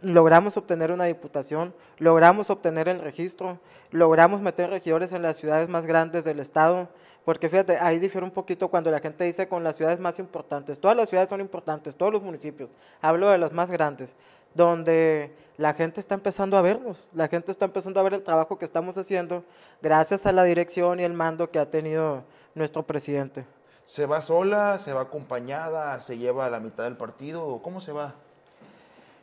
logramos 0.00 0.56
obtener 0.56 0.90
una 0.90 1.04
diputación, 1.04 1.74
logramos 1.98 2.48
obtener 2.50 2.88
el 2.88 3.00
registro, 3.00 3.58
logramos 3.90 4.40
meter 4.40 4.70
regidores 4.70 5.12
en 5.12 5.22
las 5.22 5.36
ciudades 5.36 5.68
más 5.68 5.86
grandes 5.86 6.24
del 6.24 6.40
estado, 6.40 6.88
porque 7.24 7.48
fíjate, 7.48 7.78
ahí 7.78 7.98
difiere 7.98 8.24
un 8.24 8.32
poquito 8.32 8.68
cuando 8.68 8.90
la 8.90 8.98
gente 8.98 9.24
dice 9.24 9.46
con 9.46 9.62
las 9.62 9.76
ciudades 9.76 10.00
más 10.00 10.18
importantes. 10.18 10.80
Todas 10.80 10.96
las 10.96 11.08
ciudades 11.08 11.28
son 11.28 11.40
importantes, 11.40 11.94
todos 11.94 12.12
los 12.12 12.22
municipios. 12.22 12.70
Hablo 13.00 13.28
de 13.28 13.38
las 13.38 13.52
más 13.52 13.70
grandes, 13.70 14.16
donde 14.54 15.32
la 15.58 15.74
gente 15.74 16.00
está 16.00 16.14
empezando 16.14 16.56
a 16.56 16.62
vernos, 16.62 17.08
la 17.12 17.28
gente 17.28 17.52
está 17.52 17.66
empezando 17.66 18.00
a 18.00 18.02
ver 18.02 18.14
el 18.14 18.22
trabajo 18.22 18.58
que 18.58 18.64
estamos 18.64 18.96
haciendo 18.96 19.44
gracias 19.82 20.26
a 20.26 20.32
la 20.32 20.44
dirección 20.44 20.98
y 20.98 21.04
el 21.04 21.12
mando 21.12 21.50
que 21.50 21.58
ha 21.58 21.70
tenido 21.70 22.24
nuestro 22.54 22.82
presidente. 22.82 23.44
¿Se 23.92 24.06
va 24.06 24.22
sola? 24.22 24.78
¿Se 24.78 24.94
va 24.94 25.02
acompañada? 25.02 26.00
¿Se 26.00 26.16
lleva 26.16 26.46
a 26.46 26.50
la 26.50 26.60
mitad 26.60 26.84
del 26.84 26.96
partido? 26.96 27.60
¿Cómo 27.62 27.82
se 27.82 27.92
va? 27.92 28.14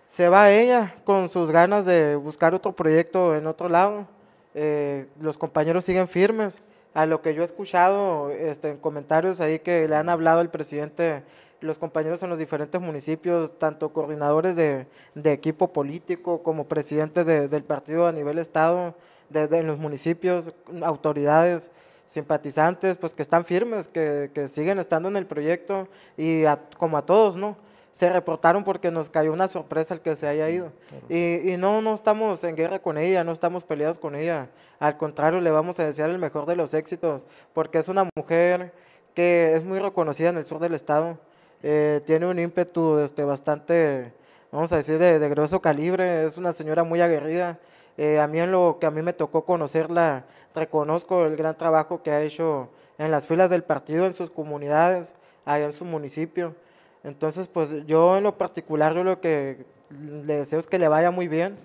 Se 0.07 0.29
va 0.29 0.51
ella 0.51 0.93
con 1.05 1.29
sus 1.29 1.49
ganas 1.49 1.87
de 1.87 2.15
buscar 2.15 2.53
otro 2.53 2.73
proyecto 2.73 3.35
en 3.35 3.47
otro 3.47 3.67
lado. 3.67 4.05
Eh, 4.53 5.07
los 5.19 5.39
compañeros 5.39 5.85
siguen 5.85 6.07
firmes. 6.07 6.61
a 6.93 7.07
lo 7.07 7.23
que 7.23 7.33
yo 7.33 7.41
he 7.41 7.45
escuchado 7.45 8.29
este, 8.29 8.69
en 8.69 8.77
comentarios 8.77 9.41
ahí 9.41 9.57
que 9.57 9.87
le 9.87 9.95
han 9.95 10.07
hablado 10.07 10.39
el 10.39 10.49
presidente, 10.49 11.23
los 11.61 11.79
compañeros 11.79 12.21
en 12.21 12.29
los 12.29 12.37
diferentes 12.37 12.79
municipios, 12.79 13.57
tanto 13.57 13.91
coordinadores 13.91 14.55
de, 14.55 14.85
equipo 15.15 15.73
político 15.73 16.43
como 16.43 16.67
presidentes 16.67 17.25
del 17.25 17.63
partido 17.63 18.05
a 18.05 18.11
nivel 18.11 18.37
estado, 18.37 18.93
de, 19.29 19.45
en 19.45 19.65
los 19.65 19.79
municipios, 19.79 20.51
autoridades, 20.83 21.71
simpatizantes, 22.09 22.97
pues 22.97 23.13
que 23.13 23.21
están 23.21 23.45
firmes, 23.45 23.87
que, 23.87 24.31
que 24.33 24.47
siguen 24.47 24.79
estando 24.79 25.07
en 25.09 25.15
el 25.15 25.27
proyecto 25.27 25.87
y 26.17 26.43
como 26.77 26.97
a 26.97 27.05
todos, 27.05 27.37
¿no? 27.37 27.55
se 27.91 28.09
reportaron 28.09 28.63
porque 28.63 28.91
nos 28.91 29.09
cayó 29.09 29.33
una 29.33 29.47
sorpresa 29.47 29.93
el 29.93 30.01
que 30.01 30.15
se 30.15 30.27
haya 30.27 30.49
ido. 30.49 30.71
Y, 31.09 31.51
y, 31.51 31.57
no, 31.57 31.81
no 31.81 31.93
estamos 31.93 32.43
en 32.43 32.55
guerra 32.55 32.79
con 32.79 32.97
ella, 32.97 33.23
no 33.23 33.31
estamos 33.31 33.63
peleados 33.63 33.97
con 33.97 34.15
ella. 34.15 34.47
Al 34.79 34.95
contrario, 34.97 35.41
le 35.41 35.51
vamos 35.51 35.79
a 35.79 35.85
desear 35.85 36.09
el 36.09 36.17
mejor 36.17 36.45
de 36.45 36.55
los 36.55 36.73
éxitos, 36.73 37.25
porque 37.53 37.79
es 37.79 37.89
una 37.89 38.07
mujer 38.15 38.71
que 39.13 39.53
es 39.55 39.63
muy 39.63 39.79
reconocida 39.79 40.29
en 40.29 40.37
el 40.37 40.45
sur 40.45 40.59
del 40.59 40.75
estado. 40.75 41.17
Eh, 41.61 42.01
tiene 42.05 42.25
un 42.27 42.39
ímpetu 42.39 42.99
este, 42.99 43.23
bastante, 43.23 44.13
vamos 44.51 44.71
a 44.71 44.77
decir, 44.77 44.97
de, 44.97 45.19
de 45.19 45.29
grueso 45.29 45.61
calibre. 45.61 46.25
Es 46.25 46.37
una 46.37 46.53
señora 46.53 46.83
muy 46.83 47.01
aguerrida. 47.01 47.59
Eh, 47.97 48.17
a 48.17 48.27
mí 48.27 48.39
en 48.39 48.51
lo 48.51 48.77
que 48.79 48.85
a 48.85 48.91
mí 48.91 49.01
me 49.01 49.11
tocó 49.11 49.43
conocerla, 49.43 50.23
reconozco 50.55 51.25
el 51.25 51.35
gran 51.35 51.57
trabajo 51.57 52.01
que 52.03 52.11
ha 52.11 52.21
hecho 52.21 52.69
en 52.97 53.11
las 53.11 53.27
filas 53.27 53.49
del 53.49 53.63
partido, 53.63 54.05
en 54.05 54.13
sus 54.13 54.29
comunidades, 54.29 55.15
allá 55.45 55.65
en 55.65 55.73
su 55.73 55.85
municipio. 55.85 56.55
Entonces, 57.03 57.47
pues 57.47 57.69
yo 57.85 58.17
en 58.17 58.23
lo 58.23 58.37
particular, 58.37 58.93
yo 58.93 59.03
lo 59.03 59.21
que 59.21 59.65
le 59.89 60.35
deseo 60.35 60.59
es 60.59 60.67
que 60.67 60.79
le 60.79 60.87
vaya 60.87 61.11
muy 61.11 61.27
bien. 61.27 61.57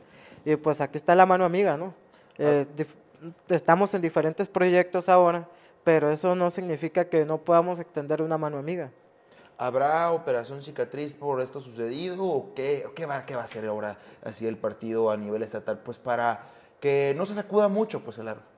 Y 0.45 0.57
pues 0.57 0.81
aquí 0.81 0.97
está 0.97 1.15
la 1.15 1.27
mano 1.27 1.45
amiga, 1.45 1.77
¿no? 1.77 1.95
Eh, 2.39 2.67
estamos 3.49 3.95
en 3.95 4.03
diferentes 4.03 4.47
proyectos 4.47 5.09
ahora, 5.09 5.49
pero 5.83 6.11
eso 6.11 6.35
no 6.35 6.51
significa 6.51 7.07
que 7.07 7.25
no 7.25 7.39
podamos 7.39 7.81
extender 7.81 8.23
una 8.23 8.39
mano 8.39 8.59
amiga. 8.59 8.91
¿Habrá 9.57 10.11
operación 10.11 10.61
cicatriz 10.63 11.13
por 11.13 11.41
esto 11.41 11.61
sucedido 11.61 12.25
o 12.25 12.55
qué, 12.55 12.85
qué, 12.95 13.07
va, 13.07 13.25
qué 13.25 13.37
va 13.37 13.43
a 13.43 13.45
hacer 13.45 13.65
ahora 13.67 13.99
así 14.23 14.47
el 14.47 14.59
partido 14.59 15.11
a 15.11 15.17
nivel 15.17 15.43
estatal? 15.43 15.79
Pues 15.79 15.99
para 15.99 16.43
que 16.81 17.15
no 17.17 17.25
se 17.25 17.35
sacuda 17.35 17.69
mucho 17.69 18.01
pues 18.01 18.19
el 18.19 18.29
aro 18.29 18.54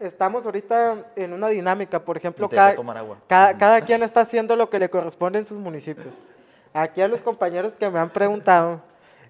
estamos 0.00 0.44
ahorita 0.46 1.12
en 1.16 1.32
una 1.32 1.48
dinámica, 1.48 1.98
por 2.02 2.16
ejemplo, 2.16 2.48
cada, 2.48 2.74
cada, 3.56 3.80
quien 3.80 4.02
está 4.02 4.20
haciendo 4.20 4.56
lo 4.56 4.70
que 4.70 4.78
le 4.78 4.88
corresponde 4.88 5.38
en 5.38 5.46
sus 5.46 5.58
municipios. 5.58 6.14
Aquí 6.72 7.00
a 7.00 7.08
los 7.08 7.22
compañeros 7.22 7.74
que 7.74 7.88
me 7.90 7.98
han 7.98 8.10
preguntado, 8.10 8.80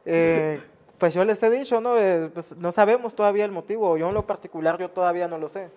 eh, 0.05 0.61
pues 0.99 1.15
yo 1.15 1.25
les 1.25 1.43
he 1.43 1.51
dicho, 1.51 1.81
¿no? 1.81 1.99
Eh, 1.99 2.31
pues 2.33 2.57
no 2.57 2.73
sabemos 2.73 3.15
todavía 3.15 3.45
el 3.45 3.53
motivo, 3.53 3.97
yo 3.97 4.09
en 4.09 4.15
lo 4.15 4.27
particular 4.27 4.79
yo 4.79 4.91
todavía 4.91 5.29
no 5.29 5.39
lo 5.39 5.49
sé. 5.49 5.71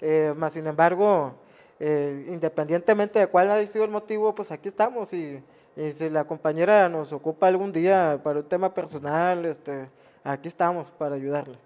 Eh, 0.00 0.34
más 0.36 0.54
sin 0.54 0.66
embargo, 0.66 1.34
independientemente 1.80 3.18
de 3.18 3.26
cuál 3.26 3.50
haya 3.50 3.66
sido 3.66 3.84
el 3.84 3.90
motivo, 3.90 4.34
pues 4.34 4.50
aquí 4.50 4.68
estamos 4.68 5.12
y, 5.12 5.42
y, 5.76 5.90
si 5.90 6.08
la 6.08 6.24
compañera 6.24 6.88
nos 6.88 7.12
ocupa 7.12 7.46
algún 7.46 7.72
día 7.72 8.18
para 8.22 8.40
un 8.40 8.48
tema 8.48 8.72
personal, 8.72 9.44
este, 9.44 9.88
aquí 10.22 10.48
estamos 10.48 10.88
para 10.90 11.14
ayudarle. 11.14 11.58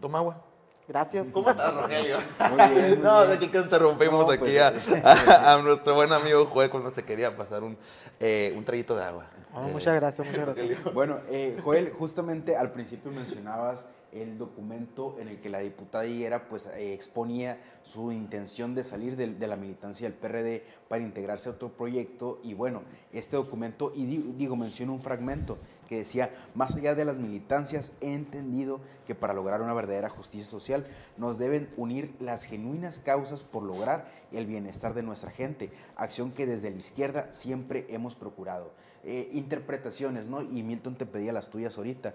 Toma 0.00 0.18
agua. 0.18 0.53
Gracias. 0.86 1.28
¿Cómo 1.32 1.50
estás, 1.50 1.74
Rogelio? 1.74 2.18
Muy 2.50 2.74
bien, 2.74 3.02
no, 3.02 3.26
de 3.26 3.34
aquí 3.34 3.48
que 3.48 3.58
interrumpimos 3.58 4.30
aquí 4.30 4.40
pues, 4.40 4.90
a, 5.04 5.60
nuestro 5.62 5.94
buen 5.94 6.12
amigo 6.12 6.44
Joel 6.46 6.68
cuando 6.68 6.90
se 6.90 7.02
quería 7.04 7.34
pasar 7.36 7.62
un, 7.62 7.78
eh, 8.20 8.52
un 8.56 8.64
traguito 8.64 8.94
de 8.94 9.04
agua. 9.04 9.26
Oh, 9.54 9.62
muchas 9.62 9.94
gracias, 9.94 10.26
muchas 10.26 10.44
gracias. 10.44 10.94
Bueno, 10.94 11.20
eh, 11.30 11.58
Joel, 11.62 11.90
justamente 11.90 12.56
al 12.56 12.72
principio 12.72 13.10
mencionabas 13.12 13.86
el 14.12 14.38
documento 14.38 15.16
en 15.18 15.28
el 15.28 15.40
que 15.40 15.48
la 15.48 15.58
diputada 15.58 16.06
Higuera 16.06 16.46
pues 16.48 16.66
eh, 16.66 16.92
exponía 16.92 17.60
su 17.82 18.12
intención 18.12 18.74
de 18.74 18.84
salir 18.84 19.16
de, 19.16 19.28
de, 19.28 19.46
la 19.46 19.56
militancia 19.56 20.08
del 20.08 20.16
PRD 20.16 20.62
para 20.88 21.02
integrarse 21.02 21.48
a 21.48 21.52
otro 21.52 21.70
proyecto 21.70 22.40
y 22.44 22.54
bueno, 22.54 22.82
este 23.12 23.36
documento, 23.36 23.92
y 23.94 24.06
digo, 24.06 24.32
digo 24.36 24.56
menciono 24.56 24.92
un 24.92 25.00
fragmento, 25.00 25.58
que 25.84 25.98
decía, 25.98 26.30
más 26.54 26.74
allá 26.74 26.94
de 26.94 27.04
las 27.04 27.16
militancias, 27.16 27.92
he 28.00 28.12
entendido 28.12 28.80
que 29.06 29.14
para 29.14 29.34
lograr 29.34 29.62
una 29.62 29.74
verdadera 29.74 30.08
justicia 30.08 30.46
social 30.46 30.86
nos 31.16 31.38
deben 31.38 31.68
unir 31.76 32.14
las 32.20 32.44
genuinas 32.44 32.98
causas 33.00 33.42
por 33.42 33.62
lograr 33.62 34.08
el 34.32 34.46
bienestar 34.46 34.94
de 34.94 35.02
nuestra 35.02 35.30
gente, 35.30 35.70
acción 35.96 36.32
que 36.32 36.46
desde 36.46 36.70
la 36.70 36.76
izquierda 36.76 37.32
siempre 37.32 37.86
hemos 37.88 38.14
procurado. 38.14 38.72
Eh, 39.04 39.28
interpretaciones, 39.32 40.28
¿no? 40.28 40.42
Y 40.42 40.62
Milton 40.62 40.96
te 40.96 41.06
pedía 41.06 41.32
las 41.32 41.50
tuyas 41.50 41.76
ahorita. 41.76 42.14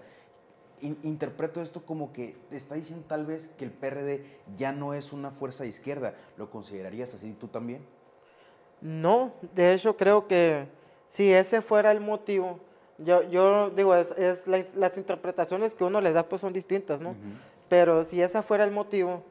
interpreto 0.80 1.60
esto 1.60 1.84
como 1.84 2.12
que 2.12 2.36
está 2.50 2.74
diciendo 2.74 3.04
tal 3.06 3.26
vez 3.26 3.48
que 3.58 3.64
el 3.64 3.70
PRD 3.70 4.24
ya 4.56 4.72
no 4.72 4.94
es 4.94 5.12
una 5.12 5.30
fuerza 5.30 5.62
de 5.62 5.68
izquierda. 5.68 6.14
¿Lo 6.36 6.50
considerarías 6.50 7.14
así 7.14 7.32
tú 7.38 7.48
también? 7.48 7.86
No, 8.80 9.32
de 9.54 9.74
hecho 9.74 9.96
creo 9.96 10.26
que 10.26 10.66
si 11.06 11.32
ese 11.32 11.60
fuera 11.60 11.92
el 11.92 12.00
motivo, 12.00 12.60
yo, 13.04 13.22
yo 13.30 13.70
digo, 13.70 13.94
es, 13.94 14.12
es 14.12 14.46
las 14.46 14.98
interpretaciones 14.98 15.74
que 15.74 15.84
uno 15.84 16.00
les 16.00 16.14
da 16.14 16.22
pues 16.22 16.40
son 16.40 16.52
distintas, 16.52 17.00
¿no? 17.00 17.14
Pero 17.68 18.04
si 18.04 18.20
ese 18.20 18.42
fuera 18.42 18.64
el 18.64 18.72
motivo, 18.72 19.22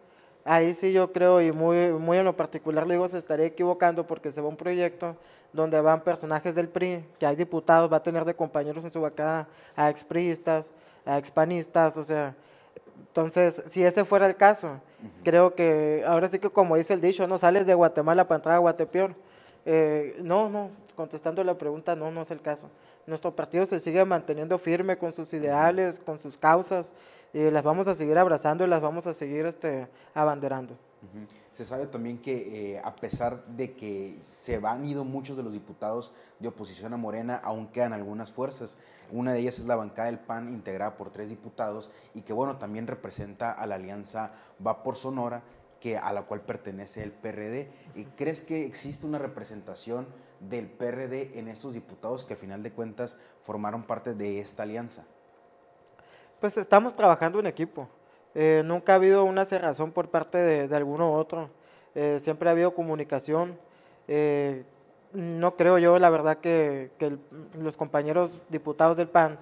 ahí 0.45 0.73
sí 0.73 0.91
yo 0.93 1.11
creo, 1.11 1.41
y 1.41 1.51
muy, 1.51 1.91
muy 1.91 2.17
en 2.17 2.25
lo 2.25 2.35
particular 2.35 2.87
le 2.87 2.95
digo, 2.95 3.07
se 3.07 3.17
estaría 3.17 3.45
equivocando 3.45 4.05
porque 4.07 4.31
se 4.31 4.41
va 4.41 4.47
un 4.47 4.57
proyecto 4.57 5.15
donde 5.51 5.79
van 5.81 6.01
personajes 6.01 6.55
del 6.55 6.69
PRI, 6.69 7.03
que 7.19 7.25
hay 7.25 7.35
diputados, 7.35 7.91
va 7.91 7.97
a 7.97 8.03
tener 8.03 8.23
de 8.23 8.35
compañeros 8.35 8.85
en 8.85 8.91
su 8.91 9.01
bancada 9.01 9.47
a 9.75 9.89
expriistas, 9.89 10.71
a 11.05 11.17
expanistas, 11.17 11.97
o 11.97 12.03
sea, 12.03 12.35
entonces, 13.07 13.63
si 13.65 13.83
ese 13.83 14.05
fuera 14.05 14.27
el 14.27 14.35
caso, 14.35 14.79
creo 15.23 15.55
que 15.55 16.03
ahora 16.05 16.27
sí 16.27 16.39
que 16.39 16.49
como 16.49 16.75
dice 16.75 16.93
el 16.93 17.01
dicho, 17.01 17.27
no 17.27 17.37
sales 17.37 17.65
de 17.65 17.73
Guatemala 17.73 18.27
para 18.27 18.37
entrar 18.37 18.55
a 18.55 18.59
Guatepeor. 18.59 19.15
Eh, 19.65 20.17
no, 20.21 20.49
no, 20.49 20.69
contestando 20.99 21.41
la 21.45 21.57
pregunta, 21.57 21.95
no, 21.95 22.11
no 22.11 22.23
es 22.23 22.31
el 22.31 22.41
caso 22.41 22.69
nuestro 23.09 23.35
partido 23.35 23.65
se 23.65 23.79
sigue 23.79 24.05
manteniendo 24.05 24.57
firme 24.57 24.97
con 24.97 25.11
sus 25.11 25.33
ideales, 25.33 25.99
con 25.99 26.19
sus 26.19 26.37
causas, 26.37 26.91
y 27.33 27.49
las 27.51 27.63
vamos 27.63 27.87
a 27.87 27.95
seguir 27.95 28.17
abrazando 28.17 28.63
y 28.63 28.67
las 28.67 28.81
vamos 28.81 29.05
a 29.07 29.13
seguir 29.13 29.45
este, 29.45 29.87
abanderando. 30.13 30.75
Se 31.51 31.65
sabe 31.65 31.87
también 31.87 32.17
que 32.17 32.73
eh, 32.73 32.81
a 32.83 32.95
pesar 32.95 33.45
de 33.45 33.73
que 33.73 34.17
se 34.21 34.59
van 34.59 34.85
ido 34.85 35.05
muchos 35.05 35.37
de 35.37 35.43
los 35.43 35.53
diputados 35.53 36.11
de 36.39 36.47
oposición 36.47 36.93
a 36.93 36.97
Morena, 36.97 37.39
aún 37.43 37.67
quedan 37.67 37.93
algunas 37.93 38.31
fuerzas. 38.31 38.77
Una 39.11 39.33
de 39.33 39.39
ellas 39.39 39.59
es 39.59 39.65
la 39.65 39.75
bancada 39.75 40.07
del 40.07 40.19
PAN, 40.19 40.49
integrada 40.49 40.97
por 40.97 41.09
tres 41.09 41.29
diputados, 41.29 41.89
y 42.13 42.21
que 42.21 42.33
bueno, 42.33 42.57
también 42.57 42.87
representa 42.87 43.51
a 43.51 43.65
la 43.65 43.75
alianza 43.75 44.33
Va 44.65 44.83
por 44.83 44.95
Sonora, 44.95 45.41
que, 45.79 45.97
a 45.97 46.11
la 46.11 46.23
cual 46.23 46.41
pertenece 46.41 47.03
el 47.03 47.11
PRD. 47.11 47.71
¿Y 47.95 48.03
¿Crees 48.05 48.41
que 48.41 48.65
existe 48.65 49.05
una 49.05 49.19
representación 49.19 50.05
del 50.39 50.67
PRD 50.67 51.37
en 51.39 51.47
estos 51.47 51.73
diputados 51.73 52.25
que 52.25 52.33
a 52.33 52.37
final 52.37 52.63
de 52.63 52.71
cuentas 52.71 53.19
formaron 53.41 53.83
parte 53.83 54.13
de 54.13 54.39
esta 54.39 54.63
alianza? 54.63 55.05
Pues 56.39 56.57
estamos 56.57 56.95
trabajando 56.95 57.39
en 57.39 57.47
equipo. 57.47 57.87
Eh, 58.35 58.61
nunca 58.63 58.93
ha 58.93 58.95
habido 58.95 59.25
una 59.25 59.43
cerrazón 59.45 59.91
por 59.91 60.09
parte 60.09 60.37
de, 60.37 60.75
alguno 60.75 61.11
u 61.11 61.15
otro. 61.15 61.49
Eh, 61.95 62.19
siempre 62.21 62.47
ha 62.47 62.53
habido 62.53 62.73
comunicación. 62.73 63.57
Eh, 64.07 64.63
no 65.11 65.55
creo 65.55 65.79
yo, 65.79 65.97
la 65.99 66.09
verdad, 66.09 66.37
que, 66.37 66.91
los 67.59 67.75
compañeros 67.75 68.39
diputados 68.49 68.95
del 68.95 69.09
PAN 69.09 69.39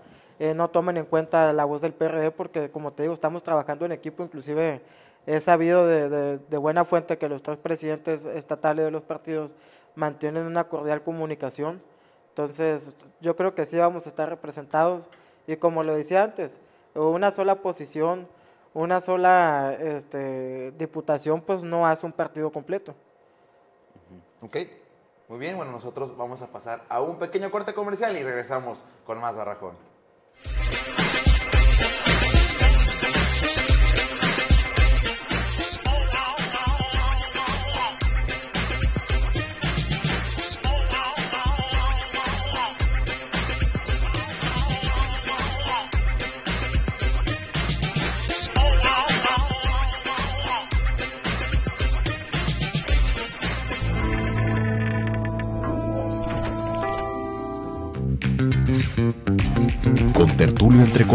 no 0.55 0.69
tomen 0.69 0.97
en 0.97 1.05
cuenta 1.05 1.51
la 1.51 1.65
voz 1.65 1.81
del 1.81 1.93
PRD 1.93 2.31
porque, 2.31 2.69
como 2.69 2.93
te 2.93 3.03
digo, 3.03 3.13
estamos 3.13 3.43
trabajando 3.43 3.85
en 3.85 3.91
equipo. 3.91 4.23
Inclusive 4.23 4.81
he 5.25 5.39
sabido 5.39 5.85
de, 5.85 6.37
de 6.37 6.57
buena 6.57 6.85
fuente 6.85 7.17
que 7.17 7.27
los 7.27 7.43
tres 7.43 7.57
presidentes 7.57 8.25
estatales 8.25 8.85
de 8.85 8.91
los 8.91 9.03
partidos 9.03 9.55
mantienen 9.97 10.45
una 10.45 10.69
cordial 10.69 11.03
comunicación. 11.03 11.81
Entonces, 12.29 12.95
yo 13.19 13.35
creo 13.35 13.55
que 13.55 13.65
sí 13.65 13.77
vamos 13.77 14.05
a 14.05 14.09
estar 14.09 14.29
representados. 14.29 15.07
Y 15.47 15.57
como 15.57 15.83
lo 15.83 15.95
decía 15.95 16.23
antes, 16.23 16.59
una 16.93 17.31
sola 17.31 17.55
posición, 17.55 18.27
una 18.73 19.01
sola 19.01 19.75
este, 19.79 20.71
diputación, 20.77 21.41
pues 21.41 21.63
no 21.63 21.87
hace 21.87 22.05
un 22.05 22.11
partido 22.11 22.51
completo. 22.51 22.93
Ok, 24.41 24.57
muy 25.29 25.39
bien. 25.39 25.57
Bueno, 25.57 25.71
nosotros 25.71 26.15
vamos 26.15 26.43
a 26.43 26.51
pasar 26.51 26.83
a 26.89 27.01
un 27.01 27.17
pequeño 27.17 27.49
corte 27.49 27.73
comercial 27.73 28.15
y 28.15 28.23
regresamos 28.23 28.85
con 29.03 29.19
más 29.19 29.35
Barrajón. 29.35 29.73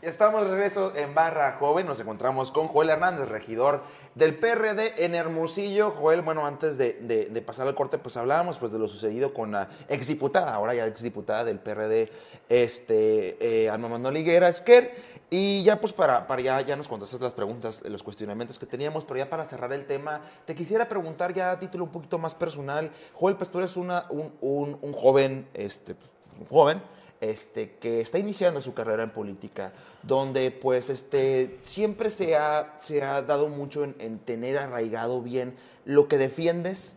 Estamos 0.00 0.44
de 0.44 0.52
regreso 0.52 0.92
en 0.94 1.12
Barra 1.12 1.56
Joven. 1.58 1.84
Nos 1.84 1.98
encontramos 1.98 2.52
con 2.52 2.68
Joel 2.68 2.90
Hernández, 2.90 3.28
regidor 3.28 3.82
del 4.14 4.38
PRD 4.38 5.04
en 5.04 5.16
Hermosillo. 5.16 5.90
Joel, 5.90 6.22
bueno, 6.22 6.46
antes 6.46 6.78
de, 6.78 7.42
pasar 7.44 7.66
al 7.66 7.74
corte, 7.74 7.98
pues 7.98 8.16
hablábamos 8.16 8.58
pues, 8.58 8.70
de 8.70 8.78
lo 8.78 8.86
sucedido 8.86 9.34
con 9.34 9.50
la 9.50 9.68
exdiputada, 9.88 10.54
ahora 10.54 10.72
ya 10.74 10.86
exdiputada 10.86 11.42
del 11.42 11.58
PRD, 11.58 12.12
este, 12.48 13.64
eh, 13.64 13.70
Alma 13.70 13.88
Manuel 13.88 14.18
Higuera 14.18 14.48
Esquer. 14.48 14.94
Y 15.30 15.64
ya 15.64 15.80
pues 15.80 15.92
para, 15.92 16.28
para 16.28 16.42
ya, 16.42 16.60
ya 16.60 16.76
nos 16.76 16.86
contestas 16.86 17.20
las 17.20 17.32
preguntas, 17.32 17.82
los 17.88 18.04
cuestionamientos 18.04 18.56
que 18.60 18.66
teníamos, 18.66 19.04
pero 19.04 19.18
ya 19.18 19.28
para 19.28 19.44
cerrar 19.44 19.72
el 19.72 19.84
tema, 19.84 20.22
te 20.44 20.54
quisiera 20.54 20.88
preguntar 20.88 21.34
ya 21.34 21.50
a 21.50 21.58
título 21.58 21.82
un 21.82 21.90
poquito 21.90 22.18
más 22.18 22.36
personal. 22.36 22.88
Joel, 23.14 23.36
pues 23.36 23.50
tú 23.50 23.58
eres 23.58 23.76
una, 23.76 24.06
un, 24.10 24.32
un, 24.42 24.78
un 24.80 24.92
joven, 24.92 25.48
este, 25.54 25.96
un 26.38 26.46
joven, 26.46 26.80
este, 27.20 27.76
que 27.78 28.00
está 28.00 28.18
iniciando 28.18 28.62
su 28.62 28.74
carrera 28.74 29.02
en 29.02 29.12
política, 29.12 29.72
donde 30.02 30.50
pues 30.50 30.90
este, 30.90 31.58
siempre 31.62 32.10
se 32.10 32.36
ha, 32.36 32.76
se 32.80 33.02
ha 33.02 33.22
dado 33.22 33.48
mucho 33.48 33.84
en, 33.84 34.18
tener 34.20 34.58
arraigado 34.58 35.22
bien 35.22 35.56
lo 35.84 36.08
que 36.08 36.18
defiendes 36.18 36.94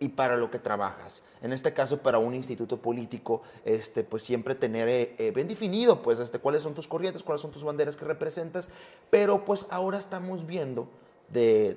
y 0.00 0.08
para 0.08 0.36
lo 0.36 0.50
que 0.50 0.58
trabajas. 0.58 1.22
En 1.40 1.52
este 1.52 1.72
caso, 1.72 2.02
para 2.02 2.18
un 2.18 2.34
instituto 2.34 2.80
político, 2.80 3.42
este, 3.64 4.04
pues 4.04 4.22
siempre 4.22 4.54
tener 4.54 4.88
eh, 4.88 5.14
eh, 5.18 5.30
bien 5.30 5.48
definido, 5.48 6.02
pues, 6.02 6.18
este, 6.18 6.38
cuáles 6.38 6.62
son 6.62 6.74
tus 6.74 6.88
corrientes, 6.88 7.22
cuáles 7.22 7.40
son 7.40 7.50
tus 7.50 7.64
banderas 7.64 7.96
que 7.96 8.04
representas, 8.04 8.70
pero 9.10 9.44
pues 9.44 9.66
ahora 9.70 9.98
estamos 9.98 10.46
viendo 10.46 10.88
de, 11.28 11.76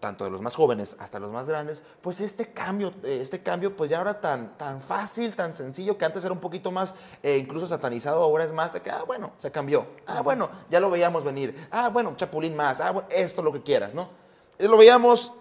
tanto 0.00 0.24
de 0.24 0.30
los 0.30 0.42
más 0.42 0.54
jóvenes 0.54 0.96
hasta 0.98 1.18
los 1.18 1.30
más 1.30 1.48
grandes, 1.48 1.82
pues 2.00 2.20
este 2.20 2.52
cambio, 2.52 2.92
eh, 3.02 3.18
este 3.22 3.42
cambio 3.42 3.76
pues 3.76 3.90
ya 3.90 3.98
ahora 3.98 4.20
tan, 4.20 4.56
tan 4.56 4.80
fácil, 4.80 5.34
tan 5.34 5.56
sencillo, 5.56 5.96
que 5.96 6.04
antes 6.04 6.24
era 6.24 6.32
un 6.32 6.40
poquito 6.40 6.70
más 6.70 6.94
eh, 7.22 7.38
incluso 7.38 7.66
satanizado, 7.66 8.22
ahora 8.22 8.44
es 8.44 8.52
más 8.52 8.72
de 8.72 8.82
que, 8.82 8.90
ah, 8.90 9.04
bueno, 9.06 9.32
se 9.38 9.50
cambió, 9.50 9.86
ah, 10.06 10.20
bueno, 10.20 10.50
ya 10.70 10.80
lo 10.80 10.90
veíamos 10.90 11.24
venir, 11.24 11.68
ah, 11.70 11.88
bueno, 11.88 12.14
chapulín 12.16 12.54
más, 12.54 12.80
ah, 12.80 12.92
bueno, 12.92 13.08
esto 13.10 13.42
lo 13.42 13.52
que 13.52 13.62
quieras, 13.62 13.94
¿no? 13.94 14.10
Eh, 14.58 14.68
lo 14.68 14.76
veíamos 14.76 15.32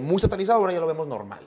muy 0.00 0.18
satanizado, 0.18 0.58
ahora 0.58 0.72
ya 0.72 0.80
lo 0.80 0.86
vemos 0.86 1.06
normal. 1.06 1.46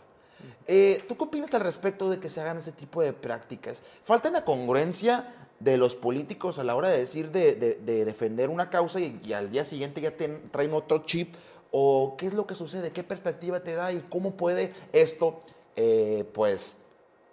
¿Tú 0.67 1.17
qué 1.17 1.23
opinas 1.23 1.51
al 1.55 1.61
respecto 1.61 2.11
de 2.11 2.19
que 2.19 2.29
se 2.29 2.41
hagan 2.41 2.57
ese 2.57 2.71
tipo 2.71 3.01
de 3.01 3.11
prácticas? 3.11 3.81
¿Falta 4.03 4.29
la 4.29 4.45
congruencia 4.45 5.33
de 5.63 5.77
los 5.77 5.95
políticos 5.95 6.59
a 6.59 6.63
la 6.63 6.75
hora 6.75 6.89
de 6.89 6.99
decir, 6.99 7.31
de, 7.31 7.55
de, 7.55 8.05
defender 8.05 8.49
una 8.49 8.69
causa 8.69 8.99
y, 8.99 9.33
al 9.33 9.49
día 9.49 9.65
siguiente 9.65 10.01
ya 10.01 10.13
traen 10.51 10.73
otro 10.73 11.05
chip 11.05 11.33
¿O 11.75 12.15
qué 12.17 12.27
es 12.27 12.35
lo 12.35 12.45
que 12.45 12.53
sucede? 12.53 12.91
¿Qué 12.91 13.01
perspectiva 13.01 13.59
te 13.61 13.73
da? 13.73 13.91
¿Y 13.91 14.01
cómo 14.01 14.37
puede 14.37 14.71
esto, 14.91 15.39
eh, 15.75 16.23
pues, 16.31 16.77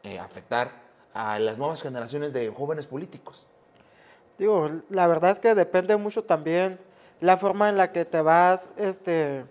eh, 0.03 0.19
afectar 0.19 0.71
a 1.13 1.39
las 1.39 1.59
nuevas 1.59 1.83
generaciones 1.83 2.33
de 2.33 2.49
jóvenes 2.49 2.87
políticos? 2.87 3.47
Digo, 4.39 4.71
la 4.89 5.07
verdad 5.07 5.33
es 5.33 5.41
que 5.41 5.55
depende 5.55 5.95
mucho 5.99 6.25
también 6.25 6.79
la 7.21 7.37
forma 7.37 7.69
en 7.69 7.77
la 7.77 7.93
que 7.93 8.07
te 8.07 8.23
vas, 8.23 8.71
este, 8.79 9.45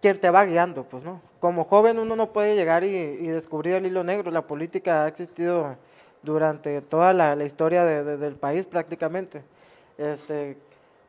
quien 0.00 0.20
te 0.20 0.28
va 0.28 0.44
guiando, 0.44 0.82
pues, 0.82 1.04
¿no? 1.04 1.22
Como 1.38 1.62
joven 1.62 2.00
uno 2.00 2.16
no 2.16 2.32
puede 2.32 2.56
llegar 2.56 2.82
y, 2.82 3.28
descubrir 3.28 3.76
el 3.76 3.86
hilo 3.86 4.02
negro. 4.02 4.32
La 4.32 4.44
política 4.44 5.04
ha 5.04 5.08
existido 5.08 5.76
durante 6.24 6.80
toda 6.80 7.12
la, 7.12 7.44
historia 7.44 7.84
del 7.84 8.34
país 8.34 8.66
prácticamente. 8.66 9.44
Este, 9.98 10.56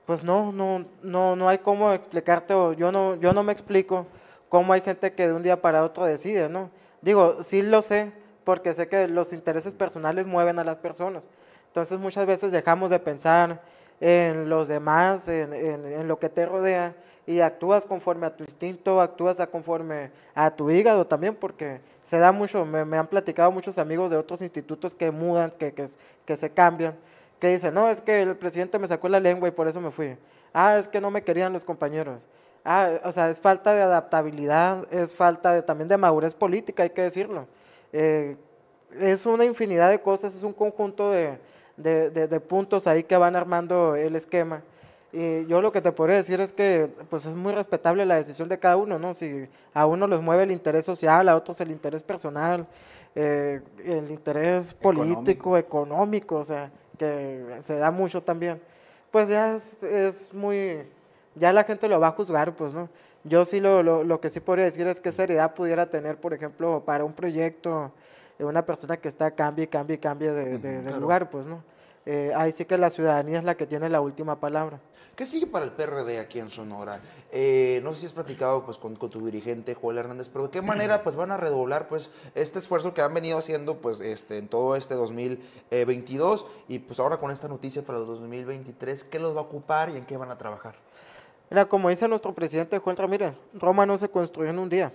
pues 0.06 0.24
no, 0.24 0.52
no, 0.52 0.86
no, 1.02 1.36
no 1.36 1.50
hay 1.50 1.58
cómo 1.60 1.91
explicarte, 1.91 2.54
o 2.54 2.74
yo 2.74 2.91
no, 2.91 3.15
yo 3.15 3.34
no 3.34 3.44
me 3.44 3.52
explico 3.52 4.06
cómo 4.50 4.74
hay 4.74 4.82
gente 4.82 5.13
que 5.13 5.28
de 5.28 5.34
un 5.34 5.44
día 5.44 5.62
para 5.62 5.84
otro 5.84 6.06
decide, 6.06 6.48
¿no? 6.48 6.70
Digo, 7.02 7.44
sí 7.44 7.62
lo 7.62 7.82
sé, 7.82 8.12
porque 8.44 8.74
sé 8.74 8.88
que 8.88 9.08
los 9.08 9.34
intereses 9.34 9.74
personales 9.74 10.26
mueven 10.28 10.60
a 10.60 10.63
las 10.63 10.78
personas. 10.78 11.28
Entonces 11.68 12.00
muchas 12.00 12.26
veces 12.28 12.52
dejamos 12.52 12.89
de 12.89 13.00
pensar 13.00 13.62
en 14.00 14.50
los 14.50 14.68
demás, 14.68 15.28
en, 15.28 15.54
en, 15.54 16.08
lo 16.08 16.20
que 16.20 16.30
te 16.30 16.46
rodea, 16.46 16.96
y 17.28 17.39
actúas 17.39 17.86
conforme 17.86 18.28
a 18.28 18.36
tu 18.36 18.44
instinto, 18.44 19.02
actúas 19.02 19.38
conforme 19.52 20.12
a 20.36 20.52
tu 20.52 20.70
hígado 20.70 21.08
también, 21.08 21.34
porque 21.34 21.82
se 22.04 22.20
da 22.20 22.32
mucho, 22.32 22.65
me, 22.65 22.98
han 22.98 23.08
platicado 23.08 23.52
muchos 23.52 23.80
amigos 23.80 24.12
de 24.12 24.18
otros 24.18 24.44
institutos 24.44 24.94
que 24.94 25.10
mudan, 25.10 25.52
que, 25.52 25.74
que 25.74 26.36
se 26.36 26.50
cambian 26.52 26.96
que 27.39 27.50
dice, 27.50 27.71
no, 27.71 27.89
es 27.89 28.02
que 28.02 28.21
el 28.21 28.36
presidente 28.36 28.80
me 28.80 28.88
sacó 28.88 29.10
la 29.10 29.19
lengua 29.19 29.48
y 29.48 29.52
por 29.52 29.67
eso 29.67 29.82
me 29.82 29.91
fui. 29.91 30.17
Ah, 30.54 30.78
es 30.78 30.88
que 30.88 31.02
no 31.02 31.12
me 31.12 31.24
querían 31.24 31.54
los 31.54 31.65
compañeros. 31.65 32.26
Ah, 32.63 32.91
o 33.04 33.12
sea, 33.12 33.30
es 33.30 33.39
falta 33.39 33.74
de 33.74 33.82
adaptabilidad, 33.82 34.88
es 34.91 35.13
falta 35.13 35.54
de, 35.54 35.62
también 35.62 35.88
de 35.88 35.98
madurez 35.98 36.34
política, 36.34 36.84
hay 36.84 36.89
que 36.89 37.04
decirlo. 37.04 37.45
Eh, 37.93 38.36
es 39.00 39.26
una 39.26 39.45
infinidad 39.45 39.89
de 39.89 40.00
cosas, 40.00 40.36
es 40.36 40.43
un 40.43 40.54
conjunto 40.54 41.12
de, 41.12 41.38
de, 41.78 42.39
puntos 42.39 42.88
ahí 42.88 43.04
que 43.04 43.17
van 43.17 43.36
armando 43.36 43.95
el 43.95 44.15
esquema. 44.15 44.62
Y 45.12 45.45
yo 45.45 45.62
lo 45.62 45.71
que 45.71 45.82
te 45.82 45.91
podría 45.91 46.17
decir 46.17 46.41
es 46.41 46.52
que 46.52 46.89
pues 47.10 47.26
es 47.26 47.36
muy 47.36 47.54
respetable 47.54 48.06
la 48.06 48.15
decisión 48.15 48.50
de 48.50 48.60
cada 48.60 48.76
uno, 48.76 49.00
¿no? 49.00 49.13
Si 49.13 49.48
a 49.74 49.86
uno 49.86 50.08
los 50.08 50.21
mueve 50.21 50.43
el 50.43 50.52
interés 50.52 50.86
social, 50.86 51.30
a 51.30 51.36
otros 51.36 51.62
el 51.62 51.71
interés 51.71 52.04
personal, 52.04 52.65
eh, 53.15 53.62
el 53.86 54.12
interés 54.12 54.74
político, 54.74 55.58
económico, 55.58 56.36
o 56.38 56.43
sea, 56.43 56.69
que 56.97 57.58
se 57.60 57.77
da 57.77 57.91
mucho 57.91 58.21
también, 58.21 58.62
pues 59.12 59.29
ya 59.29 59.55
es, 59.55 60.29
muy, 60.34 60.84
ya 61.36 61.53
la 61.53 61.63
gente 61.63 61.88
lo 61.88 61.99
va 61.99 62.08
a 62.08 62.12
juzgar, 62.12 62.55
pues, 62.55 62.73
¿no? 62.73 62.89
Yo 63.23 63.43
sí 63.45 63.60
lo, 63.60 63.81
lo, 63.81 64.21
que 64.21 64.29
sí 64.29 64.39
podría 64.39 64.65
decir 64.65 64.88
es 64.88 64.99
que 64.99 65.12
seriedad 65.12 65.53
pudiera 65.55 65.89
tener, 65.89 66.17
por 66.17 66.34
ejemplo, 66.34 66.84
para 66.86 67.03
un 67.03 67.13
proyecto, 67.13 67.91
de 68.38 68.45
una 68.45 68.65
persona 68.65 68.97
que 68.97 69.08
está 69.08 69.31
cambie, 69.31 69.67
cambie, 69.67 69.99
cambie 69.99 70.31
de, 70.31 70.58
de 70.58 70.99
lugar, 70.99 71.29
pues, 71.29 71.47
¿no? 71.47 71.63
Eh, 72.06 72.32
ahí 72.36 72.52
sí 72.52 72.65
que 72.65 72.78
la 72.78 72.89
ciudadanía 72.89 73.39
es 73.39 73.44
la 73.44 73.56
que 73.56 73.65
tiene 73.65 73.89
la 73.89 74.00
última 74.02 74.39
palabra. 74.39 74.80
¿Qué 75.15 75.26
sigue 75.26 75.48
para 75.48 75.65
el 75.65 75.72
PRD 75.72 76.20
aquí 76.20 76.39
en 76.39 76.50
Sonora? 76.50 77.00
Eh, 77.32 77.80
no 77.84 77.94
sé 77.94 78.02
si 78.02 78.06
has 78.08 78.13
platicado 78.13 78.65
pues, 78.65 78.78
con, 78.78 78.98
tu 78.98 79.26
dirigente, 79.26 79.74
Joel 79.74 79.98
Hernández, 79.98 80.28
pero 80.30 80.46
¿de 80.46 80.52
qué 80.52 80.62
manera 80.62 81.04
pues, 81.04 81.15
van 81.15 81.32
a 81.32 81.38
redoblar 81.38 81.88
pues, 81.88 82.12
este 82.36 82.60
esfuerzo 82.60 82.94
que 82.94 83.02
han 83.02 83.13
venido 83.13 83.38
haciendo 83.38 83.78
pues, 83.78 84.02
este, 84.02 84.38
en 84.38 84.50
todo 84.50 84.76
este 84.76 84.94
2022 84.94 86.46
y 86.68 86.80
pues 86.80 87.00
ahora 87.00 87.18
con 87.18 87.32
esta 87.32 87.48
noticia 87.48 87.82
para 87.84 88.00
el 88.00 88.06
2023? 88.06 89.06
¿Qué 89.06 89.20
los 89.20 89.34
va 89.34 89.39
a 89.39 89.44
ocupar 89.44 89.89
y 89.89 89.98
en 89.98 90.06
qué 90.06 90.18
van 90.18 90.32
a 90.32 90.38
trabajar? 90.38 90.76
Mira, 91.50 91.65
como 91.65 91.89
dice 91.89 92.08
nuestro 92.08 92.34
presidente 92.34 92.78
Juan 92.80 92.98
Ramírez, 92.98 93.36
Roma 93.54 93.86
no 93.86 93.98
se 93.98 94.10
construyó 94.10 94.50
en 94.50 94.60
un 94.60 94.70
día. 94.70 94.91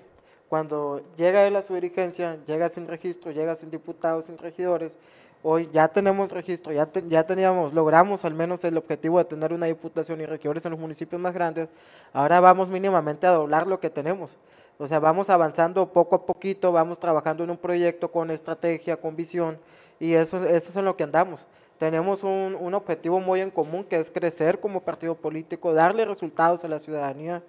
Cuando 0.51 1.01
llega 1.17 1.47
él 1.47 1.57
a 1.57 1.63
su 1.63 1.75
dirigencia, 1.75 2.39
llega 2.47 2.69
sin 2.69 2.89
registro, 2.89 3.31
llega 3.31 3.55
sin 3.55 3.71
diputados, 3.71 4.27
sin 4.27 4.37
regidores, 4.37 4.99
Hoy 5.43 5.71
ya 5.73 5.89
tenemos 5.89 6.31
registro, 6.31 6.71
ya, 6.71 6.87
ya 7.09 7.25
teníamos, 7.25 7.73
logramos 7.73 8.27
al 8.27 8.35
menos 8.35 8.63
el 8.65 8.77
objetivo 8.77 9.17
de 9.17 9.25
tener 9.25 9.55
una 9.55 9.65
diputación 9.65 10.21
y 10.21 10.27
regidores 10.27 10.67
en 10.67 10.73
los 10.73 10.81
municipios 10.81 11.19
más 11.19 11.33
grandes. 11.33 11.71
Ahora 12.13 12.41
vamos 12.41 12.69
mínimamente 12.69 13.27
a 13.27 13.31
doblar 13.31 13.67
lo 13.67 13.81
que 13.81 13.89
tenemos. 13.89 14.37
O 14.79 14.87
sea, 14.87 14.99
vamos 14.99 15.31
avanzando 15.31 15.87
poco 15.87 16.17
a 16.17 16.27
poquito, 16.27 16.73
vamos 16.73 16.99
trabajando 16.99 17.43
en 17.43 17.51
un 17.51 17.57
proyecto 17.57 18.11
con 18.11 18.31
estrategia, 18.31 18.99
con 18.99 19.17
visión, 19.17 19.59
y 19.99 20.13
eso, 20.13 20.45
eso 20.45 20.71
es 20.71 20.77
en 20.77 20.85
lo 20.85 20.97
que 20.97 21.05
andamos. 21.05 21.47
Tenemos 21.79 22.23
un, 22.23 22.55
un 22.61 22.75
objetivo 22.75 23.19
muy 23.19 23.41
en 23.41 23.51
común, 23.51 23.85
que 23.85 23.97
es 23.97 24.11
crecer 24.11 24.61
como 24.61 24.83
partido 24.83 25.15
político, 25.15 25.73
darle 25.73 26.05
resultados 26.05 26.65
a 26.67 26.69
la 26.69 26.79
ciudadanía 26.79 27.43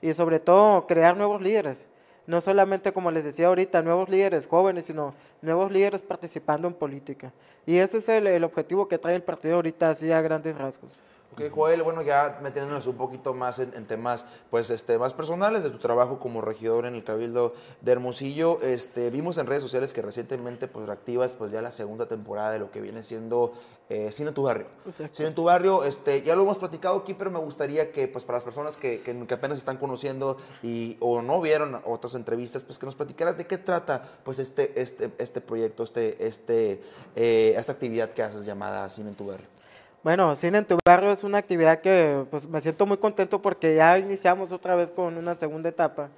y 0.00 0.14
sobre 0.14 0.40
todo 0.40 0.86
crear 0.86 1.14
nuevos 1.14 1.42
líderes 1.42 1.88
no 2.26 2.40
solamente 2.40 2.92
como 2.92 3.10
les 3.10 3.24
decía 3.24 3.48
ahorita, 3.48 3.82
nuevos 3.82 4.08
líderes 4.08 4.46
jóvenes, 4.46 4.86
sino 4.86 5.14
nuevos 5.44 5.70
líderes 5.70 6.02
participando 6.02 6.66
en 6.68 6.74
política. 6.74 7.32
Y 7.66 7.76
ese 7.76 7.98
es 7.98 8.08
el, 8.08 8.44
objetivo 8.44 8.88
que 8.88 8.98
trae 8.98 9.14
el 9.14 9.22
partido 9.22 9.56
ahorita, 9.56 9.90
así 9.90 10.10
a 10.12 10.20
grandes 10.20 10.56
rasgos. 10.56 10.98
Ok, 11.34 11.50
Joel, 11.52 11.82
bueno, 11.82 12.00
ya 12.02 12.38
metiéndonos 12.44 12.86
un 12.86 12.96
poquito 12.96 13.34
más 13.34 13.58
en, 13.58 13.86
temas, 13.86 14.24
pues, 14.50 14.70
este, 14.70 14.98
más 14.98 15.14
personales 15.14 15.64
de 15.64 15.70
tu 15.70 15.78
trabajo 15.78 16.20
como 16.20 16.40
regidor 16.40 16.86
en 16.86 16.94
el 16.94 17.02
Cabildo 17.02 17.54
de 17.80 17.90
Hermosillo, 17.90 18.60
este, 18.62 19.10
vimos 19.10 19.36
en 19.38 19.48
redes 19.48 19.60
sociales 19.60 19.92
que 19.92 20.00
recientemente, 20.00 20.68
pues, 20.68 20.86
reactivas, 20.86 21.34
pues, 21.34 21.50
ya 21.50 21.60
la 21.60 21.72
segunda 21.72 22.06
temporada 22.06 22.52
de 22.52 22.60
lo 22.60 22.70
que 22.70 22.80
viene 22.80 23.02
siendo 23.02 23.52
eh, 23.88 24.12
Cine 24.12 24.28
en 24.28 24.34
tu 24.34 24.44
Barrio. 24.44 24.68
Cine 25.10 25.28
en 25.28 25.34
tu 25.34 25.42
Barrio, 25.42 25.82
este, 25.82 26.22
ya 26.22 26.36
lo 26.36 26.42
hemos 26.42 26.58
platicado 26.58 26.98
aquí, 26.98 27.14
pero 27.14 27.32
me 27.32 27.40
gustaría 27.40 27.90
que, 27.90 28.06
pues, 28.06 28.24
para 28.24 28.36
las 28.36 28.44
personas 28.44 28.76
que, 28.76 29.00
que, 29.00 29.34
apenas 29.34 29.58
están 29.58 29.78
conociendo 29.78 30.36
y, 30.62 30.96
o 31.00 31.20
no 31.20 31.40
vieron 31.40 31.82
otras 31.84 32.14
entrevistas, 32.14 32.62
pues, 32.62 32.78
que 32.78 32.86
nos 32.86 32.94
platicaras 32.94 33.36
de 33.36 33.48
qué 33.48 33.58
trata, 33.58 34.08
pues, 34.22 34.38
este, 34.38 34.80
este, 34.80 35.10
este 35.18 35.40
proyecto, 35.40 35.82
este, 35.82 36.24
este, 36.24 36.80
eh, 37.16 37.54
esta 37.56 37.72
actividad 37.72 38.10
que 38.10 38.22
haces 38.22 38.46
llamada 38.46 38.88
Cine 38.88 39.08
en 39.08 39.16
tu 39.16 39.26
Barrio. 39.26 39.53
Bueno, 40.04 40.36
Cine 40.36 40.58
en 40.58 40.66
tu 40.66 40.76
barrio 40.84 41.12
es 41.12 41.24
una 41.24 41.38
actividad 41.38 41.80
que 41.80 42.26
pues, 42.30 42.46
me 42.46 42.60
siento 42.60 42.84
muy 42.84 42.98
contento 42.98 43.40
porque 43.40 43.74
ya 43.74 43.98
iniciamos 43.98 44.52
otra 44.52 44.74
vez 44.74 44.90
con 44.90 45.16
una 45.16 45.34
segunda 45.34 45.70
etapa, 45.70 46.10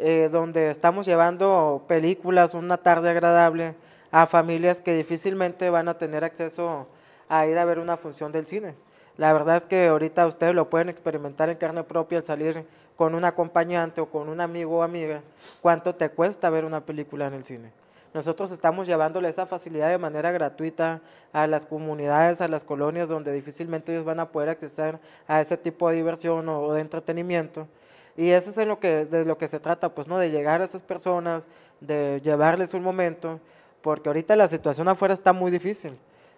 eh, 0.00 0.28
donde 0.32 0.70
estamos 0.70 1.06
llevando 1.06 1.84
películas, 1.86 2.54
una 2.54 2.78
tarde 2.78 3.10
agradable 3.10 3.76
a 4.10 4.26
familias 4.26 4.80
que 4.80 4.92
difícilmente 4.92 5.70
van 5.70 5.88
a 5.88 5.94
tener 5.94 6.24
acceso 6.24 6.88
a 7.28 7.46
ir 7.46 7.56
a 7.58 7.64
ver 7.64 7.78
una 7.78 7.96
función 7.96 8.32
del 8.32 8.44
cine. 8.44 8.74
La 9.16 9.32
verdad 9.32 9.58
es 9.58 9.66
que 9.66 9.86
ahorita 9.86 10.26
ustedes 10.26 10.56
lo 10.56 10.68
pueden 10.68 10.88
experimentar 10.88 11.48
en 11.48 11.58
carne 11.58 11.84
propia 11.84 12.18
al 12.18 12.24
salir 12.24 12.66
con 12.96 13.14
un 13.14 13.24
acompañante 13.24 14.00
o 14.00 14.06
con 14.06 14.28
un 14.28 14.40
amigo 14.40 14.78
o 14.78 14.82
amiga, 14.82 15.22
cuánto 15.60 15.94
te 15.94 16.08
cuesta 16.08 16.50
ver 16.50 16.64
una 16.64 16.80
película 16.80 17.28
en 17.28 17.34
el 17.34 17.44
cine. 17.44 17.77
Nosotros 18.14 18.50
estamos 18.50 18.86
llevándole 18.86 19.28
esa 19.28 19.46
facilidad 19.46 19.90
de 19.90 19.98
manera 19.98 20.32
gratuita 20.32 21.02
a 21.32 21.46
las 21.46 21.66
comunidades, 21.66 22.40
a 22.40 22.48
las 22.48 22.64
colonias 22.64 23.08
donde 23.08 23.32
difícilmente 23.32 23.92
ellos 23.92 24.04
van 24.04 24.20
a 24.20 24.30
poder 24.30 24.48
acceder 24.48 24.98
a 25.26 25.40
ese 25.40 25.56
tipo 25.56 25.90
de 25.90 25.96
diversión 25.96 26.48
o, 26.48 26.72
de 26.72 26.80
entretenimiento. 26.80 27.68
Y 28.16 28.30
eso 28.30 28.50
es 28.50 28.66
lo 28.66 28.80
que, 28.80 29.04
de 29.04 29.24
lo 29.24 29.36
que 29.38 29.46
se 29.46 29.60
trata, 29.60 29.94
pues, 29.94 30.08
¿no? 30.08 30.18
De 30.18 30.30
llegar 30.30 30.62
a 30.62 30.64
esas 30.64 30.82
personas, 30.82 31.46
de 31.80 32.20
llevarles 32.24 32.74
un 32.74 32.82
momento, 32.82 33.40
porque 33.82 34.08
ahorita 34.08 34.34
la 34.36 34.48
situación 34.48 34.88
afuera 34.88 35.14
está 35.14 35.32
muy 35.32 35.50
difícil. 35.50 35.96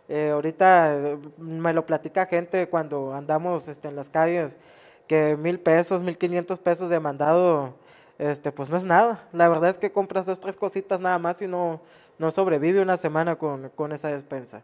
Eh, 0.09 0.31
ahorita 0.31 0.93
eh, 0.93 1.19
me 1.39 1.73
lo 1.73 1.87
platica 1.87 2.27
gente 2.27 2.69
cuando 2.69 3.15
andamos 3.15 3.69
este, 3.69 3.89
en 3.89 3.97
las 3.97 4.11
calles, 4.11 4.57
que 5.07 5.37
mil 5.37 5.61
pesos, 5.61 6.03
mil 6.03 6.19
quinientos 6.19 6.59
pesos 6.59 6.91
de 6.91 6.99
mandado 6.99 7.75
este, 8.21 8.53
pues 8.53 8.69
no 8.69 8.77
es 8.77 8.85
nada. 8.85 9.25
La 9.33 9.49
verdad 9.49 9.71
es 9.71 9.79
que 9.79 9.91
compras 9.91 10.27
dos, 10.27 10.39
tres 10.39 10.55
cositas 10.55 11.01
nada 11.01 11.19
más 11.19 11.41
y 11.41 11.47
no, 11.47 11.81
no 12.19 12.31
sobrevive 12.31 12.83
una 12.83 12.99
semana 12.99 13.37
con, 13.37 13.71
con 13.71 13.93
esa 13.93 14.09
despensa. 14.09 14.63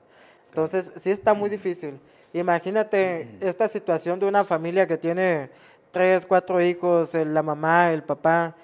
Entonces, 0.51 0.92
sí 0.97 1.11
está 1.11 1.33
muy 1.33 1.49
difícil. 1.49 1.99
Imagínate 2.35 3.29
esta 3.40 3.66
situación 3.66 4.21
de 4.21 4.27
una 4.27 4.45
familia 4.45 4.87
que 4.87 4.99
tiene 4.99 5.49
tres, 5.90 6.27
cuatro 6.27 6.61
hijos, 6.61 7.14
la 7.14 7.42
mamá, 7.42 7.92
el 7.92 8.03
papá, 8.03 8.55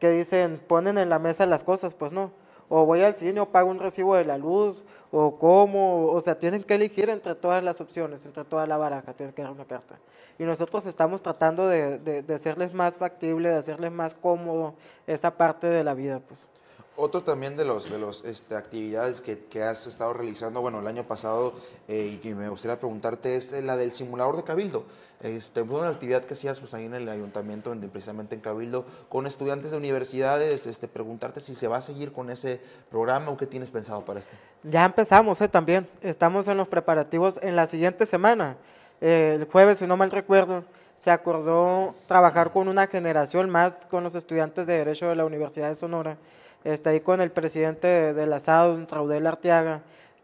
que 0.00 0.10
dicen, 0.10 0.60
ponen 0.66 0.98
en 0.98 1.08
la 1.08 1.20
mesa 1.20 1.46
las 1.46 1.62
cosas, 1.62 1.94
pues 1.94 2.10
no. 2.10 2.32
O 2.74 2.86
voy 2.86 3.02
al 3.02 3.16
cine 3.16 3.38
o 3.38 3.50
pago 3.50 3.70
un 3.70 3.78
recibo 3.78 4.16
de 4.16 4.24
la 4.24 4.38
luz, 4.38 4.84
o 5.10 5.36
cómo, 5.38 6.06
o 6.06 6.20
sea, 6.22 6.38
tienen 6.38 6.62
que 6.62 6.74
elegir 6.74 7.10
entre 7.10 7.34
todas 7.34 7.62
las 7.62 7.82
opciones, 7.82 8.24
entre 8.24 8.44
toda 8.44 8.66
la 8.66 8.78
baraja, 8.78 9.12
tienen 9.12 9.34
que 9.34 9.42
dar 9.42 9.50
una 9.50 9.66
carta 9.66 9.98
y 10.38 10.44
nosotros 10.44 10.86
estamos 10.86 11.22
tratando 11.22 11.68
de, 11.68 11.98
de, 11.98 12.34
hacerles 12.34 12.72
más 12.72 12.96
factible, 12.96 13.48
de 13.48 13.56
hacerles 13.56 13.92
más 13.92 14.14
cómodo 14.14 14.74
esa 15.06 15.36
parte 15.36 15.68
de 15.68 15.84
la 15.84 15.94
vida. 15.94 16.20
Pues. 16.26 16.48
Otro 16.96 17.22
también 17.22 17.56
de 17.56 17.64
los 17.64 17.90
de 17.90 17.98
los 17.98 18.24
este, 18.24 18.54
actividades 18.54 19.22
que, 19.22 19.38
que, 19.38 19.62
has 19.62 19.86
estado 19.86 20.12
realizando, 20.12 20.60
bueno, 20.60 20.80
el 20.80 20.86
año 20.86 21.04
pasado, 21.04 21.54
eh, 21.88 22.20
y 22.22 22.34
me 22.34 22.48
gustaría 22.48 22.78
preguntarte, 22.78 23.34
es 23.36 23.52
la 23.64 23.76
del 23.76 23.92
simulador 23.92 24.36
de 24.36 24.44
Cabildo. 24.44 24.84
Este, 25.20 25.64
fue 25.64 25.80
una 25.80 25.88
actividad 25.88 26.24
que 26.24 26.34
hacías 26.34 26.60
pues, 26.60 26.74
ahí 26.74 26.84
en 26.84 26.94
el 26.94 27.08
ayuntamiento, 27.08 27.74
precisamente 27.92 28.34
en 28.34 28.40
Cabildo, 28.40 28.84
con 29.08 29.26
estudiantes 29.26 29.70
de 29.70 29.76
universidades, 29.76 30.66
este, 30.66 30.88
preguntarte 30.88 31.40
si 31.40 31.54
se 31.54 31.68
va 31.68 31.78
a 31.78 31.82
seguir 31.82 32.12
con 32.12 32.28
ese 32.30 32.60
programa 32.90 33.30
o 33.30 33.36
qué 33.36 33.46
tienes 33.46 33.70
pensado 33.70 34.04
para 34.04 34.20
este. 34.20 34.36
Ya 34.62 34.84
empezamos 34.84 35.40
eh, 35.40 35.48
también, 35.48 35.88
estamos 36.02 36.46
en 36.48 36.56
los 36.56 36.68
preparativos 36.68 37.34
en 37.40 37.56
la 37.56 37.66
siguiente 37.66 38.04
semana 38.04 38.56
el 39.02 39.48
jueves, 39.50 39.78
si 39.78 39.86
no 39.86 39.96
mal 39.96 40.12
recuerdo, 40.12 40.64
se 40.96 41.10
acordó 41.10 41.94
trabajar 42.06 42.52
con 42.52 42.68
una 42.68 42.86
generación 42.86 43.50
más 43.50 43.74
con 43.90 44.04
los 44.04 44.14
estudiantes 44.14 44.66
de 44.66 44.78
Derecho 44.78 45.08
de 45.08 45.16
la 45.16 45.24
Universidad 45.24 45.68
de 45.68 45.74
Sonora, 45.74 46.16
está 46.64 46.90
ahí 46.90 47.00
con 47.00 47.20
el 47.20 47.30
presidente 47.30 47.86
de, 47.86 48.26
la 48.26 48.40
SAD, 48.40 48.88
Raudel 48.90 49.26
Arteaga, 49.26 49.82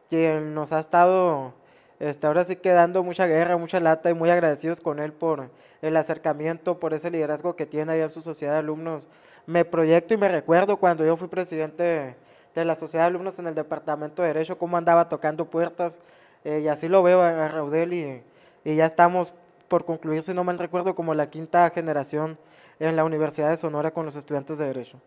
quien 0.08 0.54
nos 0.54 0.72
ha 0.72 0.80
estado 0.80 1.52
este, 2.00 2.26
ahora 2.26 2.44
sí 2.44 2.56
quedando 2.56 3.02
mucha 3.02 3.26
guerra, 3.26 3.56
mucha 3.56 3.80
lata 3.80 4.10
y 4.10 4.14
muy 4.14 4.30
agradecidos 4.30 4.80
con 4.80 4.98
él 5.00 5.12
por 5.12 5.50
el 5.82 5.96
acercamiento, 5.96 6.78
por 6.78 6.94
ese 6.94 7.10
liderazgo 7.10 7.56
que 7.56 7.66
tiene 7.66 7.92
ahí 7.92 8.00
en 8.00 8.10
su 8.10 8.22
sociedad 8.22 8.54
de 8.54 8.58
alumnos. 8.60 9.08
Me 9.46 9.64
proyecto 9.64 10.14
y 10.14 10.16
me 10.16 10.28
recuerdo 10.28 10.76
cuando 10.76 11.04
yo 11.04 11.16
fui 11.16 11.28
presidente 11.28 12.16
de 12.54 12.64
la 12.64 12.74
sociedad 12.74 13.04
de 13.04 13.08
alumnos 13.08 13.38
en 13.38 13.46
el 13.46 13.54
departamento 13.54 14.22
de 14.22 14.28
Derecho, 14.28 14.58
cómo 14.58 14.76
andaba 14.76 15.08
tocando 15.08 15.44
puertas, 15.44 16.00
eh, 16.44 16.60
y 16.62 16.68
así 16.68 16.88
lo 16.88 17.02
veo 17.02 17.22
a 17.22 17.48
Raudel 17.48 17.92
y 17.92 18.22
y 18.64 18.76
ya 18.76 18.86
estamos 18.86 19.32
por 19.68 19.84
concluir, 19.84 20.22
si 20.22 20.34
no 20.34 20.44
mal 20.44 20.58
recuerdo, 20.58 20.94
como 20.94 21.14
la 21.14 21.30
quinta 21.30 21.70
generación 21.70 22.38
en 22.78 22.96
la 22.96 23.04
Universidad 23.04 23.50
de 23.50 23.56
Sonora 23.56 23.92
con 23.92 24.06
los 24.06 24.16
estudiantes 24.16 24.58
de 24.58 24.66
Derecho. 24.66 25.00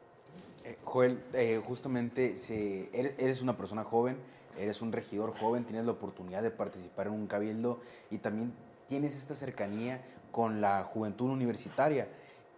Joel, 0.84 1.24
eh, 1.34 1.62
justamente 1.66 2.36
eres, 2.94 3.42
una 3.42 3.58
persona 3.58 3.84
joven, 3.84 4.18
eres 4.58 4.82
un 4.82 4.92
regidor 4.92 5.38
joven, 5.38 5.64
tienes 5.64 5.86
la 5.86 5.92
oportunidad 5.94 6.44
de 6.44 6.52
participar 6.52 7.08
en 7.08 7.14
un 7.14 7.28
cabildo 7.28 7.80
y 8.10 8.18
también 8.18 8.54
tienes 8.88 9.16
esta 9.16 9.36
cercanía 9.36 10.02
con 10.32 10.62
la 10.62 10.84
juventud 10.84 11.30
universitaria. 11.30 12.08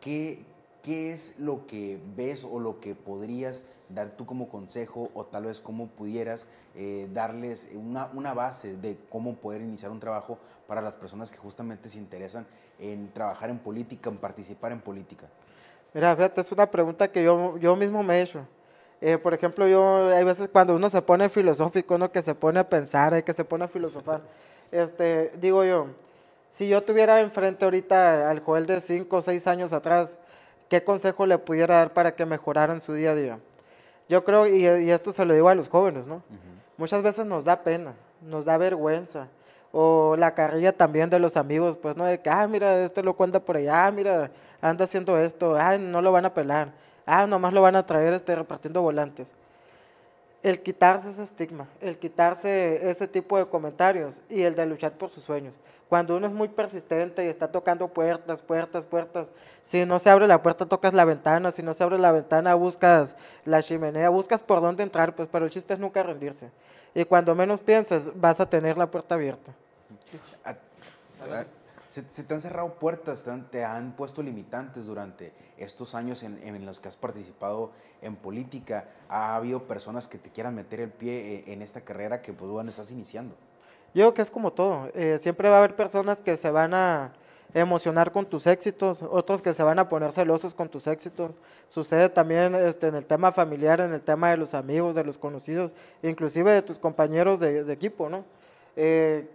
¿Qué, 0.02 0.46
es 0.84 1.40
lo 1.40 1.66
que 1.66 1.98
ves 2.18 2.44
o 2.44 2.60
lo 2.60 2.82
que 2.82 2.94
podrías 2.94 3.66
dar 3.88 4.18
tú 4.18 4.26
como 4.26 4.50
consejo 4.50 5.10
o 5.14 5.26
tal 5.26 5.46
vez 5.46 5.62
cómo 5.62 5.88
pudieras 5.88 6.48
eh, 6.76 7.08
darles 7.14 7.70
una, 7.74 8.34
base 8.34 8.76
de 8.76 8.98
cómo 9.10 9.36
poder 9.36 9.62
iniciar 9.62 9.92
un 9.92 10.02
trabajo 10.02 10.40
para 10.68 10.82
las 10.82 10.98
personas 10.98 11.32
que 11.32 11.38
justamente 11.38 11.88
se 11.88 12.00
interesan 12.00 12.46
en 12.80 13.14
trabajar 13.14 13.50
en 13.50 13.60
política, 13.60 14.10
en 14.10 14.18
participar 14.18 14.74
en 14.74 14.82
política? 14.82 15.30
Mira, 15.94 16.16
fíjate, 16.16 16.42
es 16.42 16.52
una 16.52 16.66
pregunta 16.66 17.08
que 17.08 17.24
yo, 17.24 17.58
yo 17.58 17.76
mismo 17.76 18.02
me 18.04 18.20
he 18.20 18.22
hecho. 18.24 18.46
Eh, 19.00 19.18
por 19.18 19.34
ejemplo, 19.34 19.68
yo 19.68 20.08
hay 20.08 20.24
veces 20.24 20.50
cuando 20.52 20.76
uno 20.76 20.90
se 20.90 21.02
pone 21.02 21.30
filosófico, 21.30 21.96
uno 21.96 22.12
que 22.12 22.22
se 22.22 22.34
pone 22.34 22.60
a 22.60 22.68
pensar, 22.68 23.24
que 23.24 23.34
se 23.34 23.44
pone 23.44 23.66
a 23.66 23.68
filosofar, 23.68 24.22
este, 24.72 25.32
digo 25.40 25.64
yo, 25.64 25.88
si 26.50 26.70
yo 26.70 26.82
tuviera 26.82 27.20
enfrente 27.20 27.66
ahorita 27.66 28.30
al 28.30 28.40
Joel 28.40 28.66
de 28.66 28.80
5 28.80 29.16
o 29.16 29.22
6 29.22 29.46
años 29.48 29.74
atrás, 29.74 30.18
¿qué 30.70 30.84
consejo 30.84 31.26
le 31.26 31.38
pudiera 31.38 31.78
dar 31.78 31.94
para 31.94 32.16
que 32.16 32.26
mejorara 32.26 32.74
en 32.74 32.82
su 32.82 32.94
día 32.94 33.12
a 33.12 33.16
día? 33.16 33.40
Yo 34.08 34.24
creo, 34.24 34.48
y, 34.48 34.66
esto 34.90 35.12
se 35.12 35.26
lo 35.26 35.34
digo 35.34 35.50
a 35.50 35.56
los 35.56 35.68
jóvenes, 35.68 36.08
¿no? 36.08 36.24
Muchas 36.78 37.04
veces 37.04 37.26
nos 37.26 37.46
da 37.46 37.62
pena, 37.62 37.94
nos 38.22 38.46
da 38.46 38.58
vergüenza. 38.58 39.28
O 39.76 40.16
la 40.16 40.36
carrilla 40.36 40.72
también 40.72 41.10
de 41.10 41.18
los 41.18 41.36
amigos, 41.36 41.78
pues, 41.78 41.98
¿no? 41.98 42.06
De 42.06 42.22
que, 42.22 42.30
ah, 42.30 42.48
mira, 42.48 42.84
este 42.86 43.02
lo 43.02 43.16
cuenta 43.16 43.40
por 43.40 43.58
allá, 43.58 43.88
ah, 43.88 43.92
mira, 43.92 44.30
anda 44.62 44.86
haciendo 44.86 45.18
esto, 45.18 45.56
ah, 45.56 45.80
no 45.80 46.00
lo 46.00 46.12
van 46.12 46.26
a 46.26 46.34
pelar, 46.34 46.72
ah, 47.08 47.26
nomás 47.26 47.54
lo 47.54 47.62
van 47.64 47.76
a 47.76 47.84
traer 47.84 48.14
este, 48.14 48.36
repartiendo 48.36 48.84
volantes. 48.84 49.34
El 50.44 50.62
quitarse 50.62 51.10
ese 51.10 51.24
estigma, 51.24 51.68
el 51.82 51.98
quitarse 51.98 52.88
ese 52.88 53.08
tipo 53.08 53.36
de 53.38 53.48
comentarios 53.48 54.22
y 54.30 54.44
el 54.44 54.54
de 54.56 54.68
luchar 54.68 54.92
por 54.92 55.10
sus 55.10 55.24
sueños. 55.24 55.56
Cuando 55.90 56.18
uno 56.18 56.28
es 56.28 56.34
muy 56.34 56.50
persistente 56.50 57.26
y 57.26 57.28
está 57.28 57.52
tocando 57.52 57.88
puertas, 57.88 58.44
puertas, 58.44 58.86
puertas, 58.86 59.32
si 59.66 59.86
no 59.86 59.98
se 59.98 60.10
abre 60.12 60.28
la 60.28 60.44
puerta 60.44 60.68
tocas 60.68 60.94
la 60.94 61.06
ventana, 61.06 61.50
si 61.50 61.64
no 61.64 61.74
se 61.74 61.84
abre 61.84 61.98
la 61.98 62.12
ventana 62.12 62.54
buscas 62.54 63.16
la 63.44 63.64
chimenea, 63.64 64.10
buscas 64.10 64.42
por 64.42 64.62
dónde 64.62 64.84
entrar, 64.84 65.16
pues 65.16 65.30
pero 65.32 65.46
el 65.46 65.52
chiste 65.52 65.74
es 65.74 65.80
nunca 65.80 66.04
rendirse. 66.04 66.52
Y 66.94 67.06
cuando 67.06 67.34
menos 67.34 67.60
pienses 67.60 68.12
vas 68.14 68.40
a 68.40 68.50
tener 68.50 68.78
la 68.78 68.92
puerta 68.92 69.16
abierta. 69.16 69.54
Se, 71.88 72.02
te 72.02 72.34
han 72.34 72.42
cerrado 72.42 72.74
puertas, 72.76 73.24
te 73.52 73.64
han, 73.64 73.92
puesto 73.92 74.24
limitantes 74.24 74.88
durante 74.88 75.32
estos 75.58 75.94
años 75.94 76.24
en, 76.24 76.66
los 76.66 76.80
que 76.80 76.88
has 76.88 76.98
participado 76.98 77.72
en 78.02 78.16
política. 78.16 78.90
¿Ha 79.10 79.36
habido 79.36 79.64
personas 79.64 80.08
que 80.08 80.18
te 80.18 80.32
quieran 80.32 80.56
meter 80.56 80.80
el 80.80 80.90
pie 80.90 81.36
eh, 81.36 81.44
en 81.54 81.62
esta 81.62 81.82
carrera 81.82 82.22
que 82.22 82.34
pues, 82.34 82.50
bueno, 82.50 82.72
estás 82.72 82.92
iniciando? 82.92 83.36
Yo 83.94 84.06
creo 84.06 84.14
que 84.16 84.22
es 84.24 84.32
como 84.32 84.52
todo. 84.52 84.90
Eh, 84.96 85.20
siempre 85.20 85.50
va 85.50 85.58
a 85.58 85.60
haber 85.60 85.76
personas 85.76 86.20
que 86.20 86.36
se 86.36 86.50
van 86.50 86.74
a 86.74 87.14
emocionar 87.54 88.12
con 88.12 88.26
tus 88.26 88.48
éxitos, 88.48 89.04
otros 89.04 89.42
que 89.42 89.54
se 89.54 89.62
van 89.62 89.78
a 89.80 89.88
poner 89.88 90.12
celosos 90.12 90.54
con 90.54 90.70
tus 90.70 90.88
éxitos. 90.88 91.32
Sucede 91.68 92.10
también 92.10 92.56
este, 92.56 92.88
en 92.88 92.96
el 92.96 93.06
tema 93.06 93.32
familiar, 93.32 93.80
en 93.82 93.94
el 93.94 94.02
tema 94.02 94.32
de 94.32 94.38
los 94.38 94.54
amigos, 94.54 94.96
de 94.96 95.04
los 95.04 95.18
conocidos, 95.18 95.72
inclusive 96.02 96.52
de 96.52 96.62
tus 96.62 96.80
compañeros 96.80 97.40
de, 97.40 97.72
equipo, 97.72 98.10
¿no? 98.10 98.26
Eh, 98.76 99.30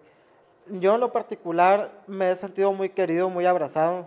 yo 0.71 0.95
en 0.95 1.01
lo 1.01 1.13
particular 1.13 1.91
me 2.07 2.31
he 2.31 2.37
sentido 2.37 2.73
muy 2.73 2.91
querido, 2.91 3.31
muy 3.31 3.47
abrazado, 3.47 4.07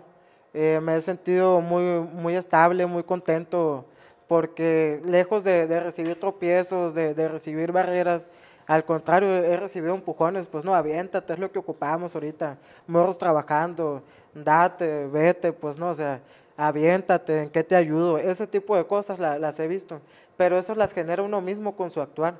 eh, 0.54 0.80
me 0.82 0.96
he 0.96 1.00
sentido 1.00 1.60
muy, 1.60 1.82
muy 1.82 2.36
estable, 2.36 2.86
muy 2.86 3.02
contento, 3.02 3.84
porque 4.28 5.00
lejos 5.04 5.44
de, 5.44 5.66
recibir 5.80 6.18
tropiezos, 6.18 6.94
de, 6.94 7.28
recibir 7.28 7.72
barreras, 7.72 8.28
al 8.66 8.84
contrario, 8.84 9.28
he 9.28 9.56
recibido 9.56 9.94
empujones, 9.94 10.46
pues 10.46 10.64
no, 10.64 10.74
aviéntate, 10.74 11.32
es 11.32 11.38
lo 11.38 11.50
que 11.50 11.58
ocupamos 11.58 12.14
ahorita. 12.14 12.58
Morros 12.86 13.18
trabajando, 13.18 14.02
date, 14.34 15.06
vete, 15.08 15.52
pues 15.52 15.78
no, 15.78 15.90
o 15.90 15.94
sea, 15.94 16.20
aviéntate, 16.56 17.42
¿en 17.42 17.50
qué 17.50 17.64
te 17.64 17.76
ayudo? 17.76 18.18
Ese 18.18 18.46
tipo 18.46 18.76
de 18.76 18.86
cosas 18.86 19.18
las 19.18 19.58
he 19.60 19.66
visto, 19.66 20.00
pero 20.36 20.58
eso 20.58 20.74
las 20.74 20.92
genera 20.92 21.22
uno 21.22 21.40
mismo 21.40 21.76
con 21.76 21.90
su 21.90 22.00
actuar. 22.00 22.36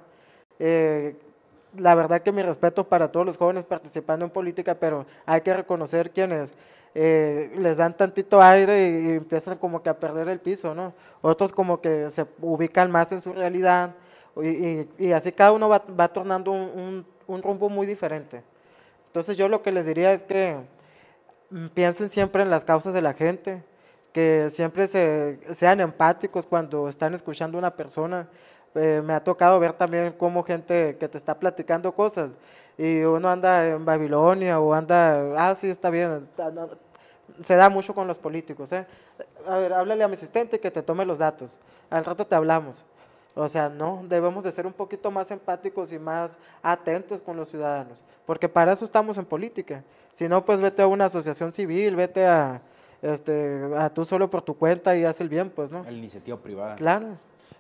Eh, 0.58 1.16
la 1.76 1.94
verdad 1.94 2.22
que 2.22 2.32
mi 2.32 2.42
respeto 2.42 2.88
para 2.88 3.10
todos 3.10 3.26
los 3.26 3.36
jóvenes 3.36 3.64
participando 3.64 4.24
en 4.24 4.30
política, 4.30 4.74
pero 4.74 5.06
hay 5.26 5.40
que 5.40 5.54
reconocer 5.54 6.10
quienes 6.10 6.54
eh, 6.94 7.50
les 7.56 7.78
dan 7.78 7.96
tantito 7.96 8.42
aire 8.42 8.90
y, 8.90 9.10
empiezan 9.16 9.56
como 9.58 9.82
que 9.82 9.88
a 9.88 9.98
perder 9.98 10.28
el 10.28 10.40
piso, 10.40 10.74
¿no? 10.74 10.92
Otros 11.22 11.52
como 11.52 11.80
que 11.80 12.10
se 12.10 12.26
ubican 12.40 12.90
más 12.90 13.12
en 13.12 13.22
su 13.22 13.32
realidad, 13.32 13.94
y, 14.36 15.12
así 15.12 15.32
cada 15.32 15.52
uno 15.52 15.68
va, 15.68 15.82
va 15.98 16.08
tornando 16.08 16.52
un, 16.52 17.06
un, 17.26 17.42
rumbo 17.42 17.68
muy 17.68 17.86
diferente. 17.86 18.42
Entonces 19.06 19.36
yo 19.36 19.48
lo 19.48 19.62
que 19.62 19.72
les 19.72 19.86
diría 19.86 20.12
es 20.12 20.22
que 20.22 20.56
mm, 21.50 21.66
piensen 21.68 22.08
siempre 22.08 22.42
en 22.42 22.50
las 22.50 22.64
causas 22.64 22.94
de 22.94 23.02
la 23.02 23.12
gente, 23.12 23.62
que 24.12 24.48
siempre 24.50 24.86
se, 24.86 25.38
sean 25.52 25.80
empáticos 25.80 26.46
cuando 26.46 26.88
están 26.88 27.14
escuchando 27.14 27.58
a 27.58 27.60
una 27.60 27.76
persona. 27.76 28.28
Eh, 28.74 29.02
me 29.04 29.12
ha 29.12 29.22
tocado 29.22 29.58
ver 29.60 29.74
también 29.74 30.14
cómo 30.16 30.42
gente 30.42 30.96
que 30.98 31.08
te 31.08 31.18
está 31.18 31.38
platicando 31.38 31.92
cosas 31.92 32.32
y 32.78 33.02
uno 33.02 33.28
anda 33.28 33.68
en 33.68 33.84
Babilonia 33.84 34.58
o 34.60 34.72
anda, 34.72 35.34
ah, 35.36 35.54
sí, 35.54 35.68
está 35.68 35.90
bien, 35.90 36.26
se 37.42 37.54
da 37.54 37.68
mucho 37.68 37.94
con 37.94 38.06
los 38.06 38.18
políticos. 38.18 38.72
¿eh? 38.72 38.86
A 39.46 39.58
ver, 39.58 39.72
háblale 39.72 40.02
a 40.04 40.08
mi 40.08 40.14
asistente 40.14 40.58
que 40.58 40.70
te 40.70 40.82
tome 40.82 41.04
los 41.04 41.18
datos. 41.18 41.58
Al 41.90 42.04
rato 42.04 42.26
te 42.26 42.34
hablamos. 42.34 42.84
O 43.34 43.48
sea, 43.48 43.68
no, 43.68 44.02
debemos 44.08 44.44
de 44.44 44.52
ser 44.52 44.66
un 44.66 44.72
poquito 44.72 45.10
más 45.10 45.30
empáticos 45.30 45.92
y 45.92 45.98
más 45.98 46.38
atentos 46.62 47.22
con 47.22 47.36
los 47.36 47.48
ciudadanos, 47.48 48.02
porque 48.26 48.46
para 48.46 48.72
eso 48.72 48.84
estamos 48.84 49.16
en 49.16 49.24
política. 49.24 49.82
Si 50.10 50.28
no, 50.28 50.44
pues 50.44 50.60
vete 50.60 50.82
a 50.82 50.86
una 50.86 51.06
asociación 51.06 51.50
civil, 51.50 51.96
vete 51.96 52.26
a, 52.26 52.60
este, 53.00 53.70
a 53.78 53.88
tú 53.88 54.04
solo 54.04 54.28
por 54.28 54.42
tu 54.42 54.54
cuenta 54.54 54.94
y 54.96 55.04
haz 55.04 55.22
el 55.22 55.30
bien, 55.30 55.48
pues, 55.48 55.70
¿no? 55.70 55.82
La 55.82 55.92
iniciativa 55.92 56.36
privada. 56.36 56.76
Claro. 56.76 57.16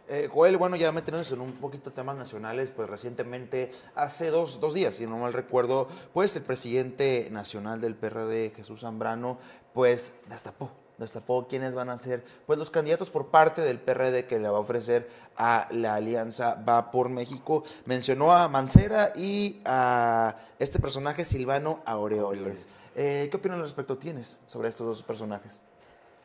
Eh, 0.08 0.28
Joel, 0.32 0.56
bueno, 0.56 0.76
ya 0.76 0.92
metiéndonos 0.92 1.30
en 1.32 1.40
un 1.40 1.52
poquito 1.52 1.90
de 1.90 1.96
temas 1.96 2.16
nacionales, 2.16 2.70
pues 2.70 2.88
recientemente, 2.90 3.70
hace 3.94 4.30
dos, 4.30 4.60
dos 4.60 4.74
días, 4.74 4.96
si 4.96 5.06
no 5.06 5.16
mal 5.16 5.32
recuerdo, 5.32 5.86
pues 6.12 6.34
el 6.36 6.42
presidente 6.42 7.28
nacional 7.30 7.80
del 7.80 7.94
PRD, 7.94 8.52
Jesús 8.54 8.80
Zambrano, 8.80 9.38
pues 9.72 10.14
destapó, 10.28 10.70
destapó 10.98 11.46
quiénes 11.46 11.74
van 11.74 11.88
a 11.88 11.98
ser 11.98 12.24
pues 12.46 12.58
los 12.58 12.70
candidatos 12.70 13.10
por 13.10 13.28
parte 13.28 13.62
del 13.62 13.78
PRD 13.78 14.26
que 14.26 14.38
le 14.38 14.48
va 14.48 14.58
a 14.58 14.60
ofrecer 14.60 15.08
a 15.36 15.68
la 15.70 15.94
alianza 15.94 16.62
Va 16.68 16.90
por 16.90 17.08
México. 17.08 17.64
Mencionó 17.86 18.32
a 18.32 18.48
Mancera 18.48 19.12
y 19.16 19.60
a 19.64 20.36
este 20.58 20.78
personaje 20.78 21.24
Silvano 21.24 21.80
Aureoles. 21.86 22.80
Eh, 22.94 23.28
¿Qué 23.30 23.36
opinión 23.36 23.60
al 23.60 23.66
respecto 23.66 23.96
tienes 23.96 24.38
sobre 24.46 24.68
estos 24.68 24.86
dos 24.86 25.02
personajes? 25.02 25.62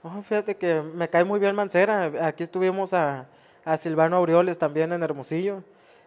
Oh, 0.03 0.21
fíjate 0.21 0.55
que 0.57 0.81
me 0.81 1.09
cae 1.09 1.23
muy 1.23 1.39
bien 1.39 1.55
Mancera. 1.55 2.11
Aquí 2.27 2.43
estuvimos 2.43 2.93
a, 2.93 3.27
a 3.67 3.75
Silvano 3.75 4.15
Aureoles 4.15 4.57
también 4.57 4.93
en 4.93 5.03
Hermosillo. 5.03 5.61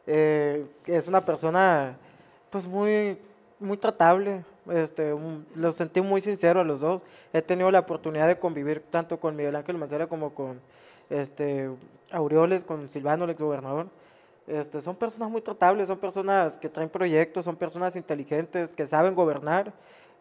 Eh, 0.07 0.65
es 0.87 1.09
una 1.09 1.23
persona 1.23 1.95
pues 2.49 2.67
muy, 2.67 3.19
muy 3.59 3.77
tratable. 3.77 4.47
Este, 4.71 5.15
lo 5.55 5.73
sentí 5.73 6.01
muy 6.01 6.23
sincero 6.23 6.61
a 6.61 6.65
los 6.65 6.81
dos. 6.81 7.03
He 7.35 7.43
tenido 7.43 7.71
la 7.71 7.81
oportunidad 7.81 8.29
de 8.29 8.39
convivir 8.39 8.83
tanto 8.91 9.21
con 9.21 9.37
Miguel 9.37 9.57
Ángel 9.57 9.77
Mancera 9.77 10.07
como 10.07 10.33
con 10.33 10.59
este, 11.11 11.69
Aureoles, 12.11 12.65
con 12.65 12.89
Silvano, 12.89 13.25
el 13.25 13.31
exgobernador. 13.31 13.89
Este, 14.47 14.81
son 14.81 14.97
personas 14.97 15.31
muy 15.31 15.43
tratables, 15.43 15.89
son 15.89 15.99
personas 15.99 16.57
que 16.57 16.71
traen 16.71 16.89
proyectos, 16.89 17.45
son 17.45 17.57
personas 17.57 17.95
inteligentes, 17.95 18.73
que 18.73 18.87
saben 18.87 19.15
gobernar. 19.15 19.75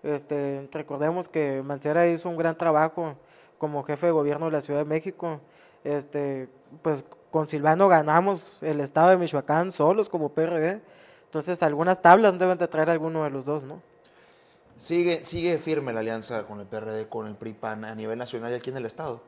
Este, 0.03 0.67
recordemos 0.73 1.29
que 1.29 1.61
Mancera 1.63 2.05
hizo 2.05 2.27
un 2.27 2.35
gran 2.35 2.57
trabajo 2.57 3.15
como 3.57 3.81
jefe 3.83 4.07
de 4.07 4.11
gobierno 4.11 4.47
de 4.47 4.51
la 4.51 4.61
Ciudad 4.61 4.81
de 4.81 4.85
México. 4.85 5.39
Este, 5.85 6.49
pues 6.81 7.05
con 7.31 7.47
Silvano 7.47 7.87
ganamos 7.87 8.57
el 8.61 8.79
estado 8.81 9.09
de 9.09 9.17
Michoacán 9.17 9.71
solos 9.71 10.09
como 10.09 10.29
PRD. 10.29 10.81
Entonces 11.25 11.61
algunas 11.61 12.01
tablas 12.01 12.37
deben 12.39 12.57
de 12.57 12.67
traer 12.67 12.89
alguno 12.89 13.23
de 13.23 13.29
los 13.29 13.45
dos, 13.45 13.63
¿no? 13.63 13.81
Sigue, 14.77 15.23
sigue 15.23 15.57
firme 15.57 15.91
la 15.93 15.99
alianza 15.99 16.45
con 16.45 16.59
el 16.59 16.65
PRD, 16.65 17.07
con 17.07 17.27
el 17.27 17.35
PRI-PAN 17.35 17.85
a 17.85 17.95
nivel 17.95 18.17
nacional 18.17 18.51
y 18.51 18.55
aquí 18.55 18.69
en 18.69 18.77
el 18.77 18.85
Estado. 18.85 19.21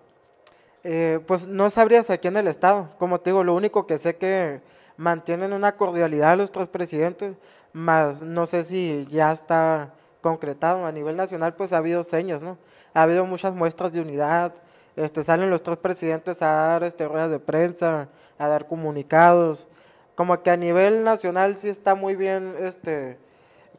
Eh, 0.84 1.20
pues 1.28 1.46
no 1.46 1.70
sabrías 1.70 2.10
aquí 2.10 2.28
en 2.28 2.38
el 2.38 2.48
estado. 2.48 2.90
Como 2.98 3.20
te 3.20 3.30
digo, 3.30 3.44
lo 3.44 3.54
único 3.54 3.86
que 3.86 3.98
sé 3.98 4.16
que 4.16 4.62
mantienen 4.98 5.54
una 5.54 5.76
cordialidad 5.76 6.38
los 6.38 6.52
tres 6.52 6.68
presidentes, 6.68 7.36
más 7.74 8.22
no 8.22 8.46
sé 8.46 8.64
si 8.64 9.08
ya 9.10 9.32
está 9.32 9.94
concretado. 10.22 10.86
A 10.86 10.92
nivel 10.92 11.16
nacional, 11.16 11.56
pues 11.56 11.74
ha 11.74 11.78
habido 11.78 12.04
señas, 12.04 12.42
¿no? 12.42 12.58
Ha 12.94 13.04
habido 13.04 13.26
muchas 13.26 13.54
muestras 13.54 13.94
de 13.94 14.02
unidad. 14.02 14.54
Este, 14.96 15.24
salen 15.24 15.50
los 15.50 15.64
tres 15.64 15.78
presidentes 15.78 16.42
a 16.42 16.52
dar 16.52 16.84
este, 16.84 17.08
ruedas 17.08 17.32
de 17.32 17.40
prensa, 17.40 18.10
a 18.38 18.48
dar 18.48 18.68
comunicados. 18.68 19.68
Como 20.16 20.42
que 20.44 20.50
a 20.50 20.58
nivel 20.58 21.04
nacional 21.04 21.58
sí 21.58 21.70
está 21.70 21.96
muy 21.96 22.16
bien 22.16 22.56
este, 22.60 23.18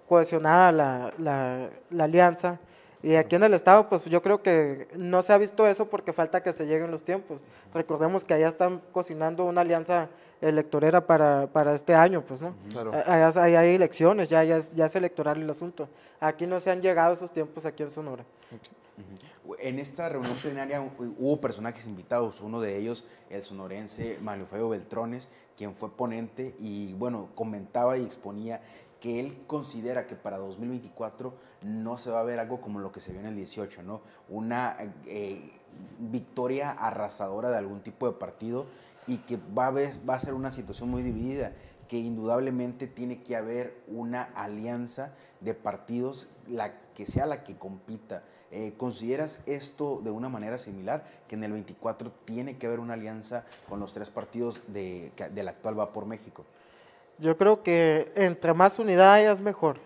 cohesionada 0.08 0.72
la, 0.72 1.12
la, 1.18 1.68
la 1.90 2.04
alianza. 2.04 2.58
Y 3.02 3.16
aquí 3.16 3.34
en 3.34 3.42
el 3.42 3.52
estado, 3.52 3.88
pues 3.88 4.04
yo 4.04 4.22
creo 4.22 4.42
que 4.42 4.86
no 4.96 5.22
se 5.22 5.32
ha 5.32 5.38
visto 5.38 5.66
eso 5.66 5.90
porque 5.90 6.12
falta 6.12 6.42
que 6.42 6.52
se 6.52 6.66
lleguen 6.66 6.90
los 6.92 7.02
tiempos. 7.02 7.40
Recordemos 7.74 8.24
que 8.24 8.34
allá 8.34 8.46
están 8.48 8.80
cocinando 8.92 9.44
una 9.44 9.62
alianza 9.62 10.08
electorera 10.40 11.04
para, 11.04 11.48
para 11.48 11.74
este 11.74 11.94
año, 11.94 12.22
pues, 12.22 12.40
¿no? 12.40 12.54
Claro. 12.70 12.92
Allá, 13.06 13.28
allá 13.28 13.60
hay 13.60 13.74
elecciones, 13.74 14.28
ya, 14.28 14.44
ya, 14.44 14.58
es, 14.58 14.72
ya 14.74 14.86
es 14.86 14.94
electoral 14.94 15.42
el 15.42 15.50
asunto. 15.50 15.88
Aquí 16.20 16.46
no 16.46 16.60
se 16.60 16.70
han 16.70 16.80
llegado 16.80 17.12
esos 17.12 17.32
tiempos 17.32 17.66
aquí 17.66 17.82
en 17.82 17.90
Sonora. 17.90 18.24
En 19.58 19.78
esta 19.78 20.08
reunión 20.08 20.38
plenaria 20.40 20.80
hu- 20.80 21.14
hubo 21.18 21.40
personajes 21.40 21.86
invitados, 21.86 22.40
uno 22.40 22.60
de 22.60 22.76
ellos 22.78 23.04
el 23.30 23.42
sonorense 23.42 24.18
Mario 24.22 24.46
Feo 24.46 24.68
Beltrones, 24.68 25.30
quien 25.56 25.74
fue 25.74 25.90
ponente 25.96 26.54
y 26.60 26.92
bueno, 26.94 27.28
comentaba 27.34 27.98
y 27.98 28.04
exponía 28.04 28.60
que 29.00 29.18
él 29.18 29.36
considera 29.48 30.06
que 30.06 30.14
para 30.14 30.38
2024 30.38 31.34
no 31.62 31.98
se 31.98 32.10
va 32.10 32.20
a 32.20 32.24
ver 32.24 32.38
algo 32.38 32.60
como 32.60 32.78
lo 32.78 32.92
que 32.92 33.00
se 33.00 33.10
vio 33.10 33.20
en 33.20 33.26
el 33.26 33.34
18, 33.34 33.82
¿no? 33.82 34.00
Una 34.28 34.76
eh, 35.06 35.40
victoria 35.98 36.70
arrasadora 36.70 37.50
de 37.50 37.56
algún 37.58 37.80
tipo 37.82 38.06
de 38.06 38.12
partido 38.14 38.66
y 39.08 39.18
que 39.18 39.38
va 39.58 39.66
a, 39.66 39.70
ver- 39.72 40.08
va 40.08 40.14
a 40.14 40.20
ser 40.20 40.34
una 40.34 40.52
situación 40.52 40.88
muy 40.88 41.02
dividida, 41.02 41.52
que 41.88 41.98
indudablemente 41.98 42.86
tiene 42.86 43.22
que 43.22 43.34
haber 43.36 43.76
una 43.88 44.22
alianza 44.36 45.12
de 45.40 45.54
partidos, 45.54 46.30
la 46.46 46.72
que 46.94 47.06
sea 47.06 47.26
la 47.26 47.42
que 47.42 47.56
compita. 47.56 48.22
Eh, 48.54 48.74
¿Consideras 48.76 49.42
esto 49.46 50.02
de 50.04 50.10
una 50.10 50.28
manera 50.28 50.58
similar? 50.58 51.02
Que 51.26 51.36
en 51.36 51.44
el 51.44 51.52
24 51.52 52.12
tiene 52.26 52.58
que 52.58 52.66
haber 52.66 52.80
una 52.80 52.92
alianza 52.92 53.46
con 53.66 53.80
los 53.80 53.94
tres 53.94 54.10
partidos 54.10 54.60
de, 54.66 55.10
del 55.32 55.48
actual 55.48 55.80
Va 55.80 55.90
por 55.90 56.04
México. 56.04 56.44
Yo 57.18 57.38
creo 57.38 57.62
que 57.62 58.12
entre 58.14 58.52
más 58.52 58.78
unidad 58.78 59.14
haya 59.14 59.32
es 59.32 59.40
mejor. 59.40 59.78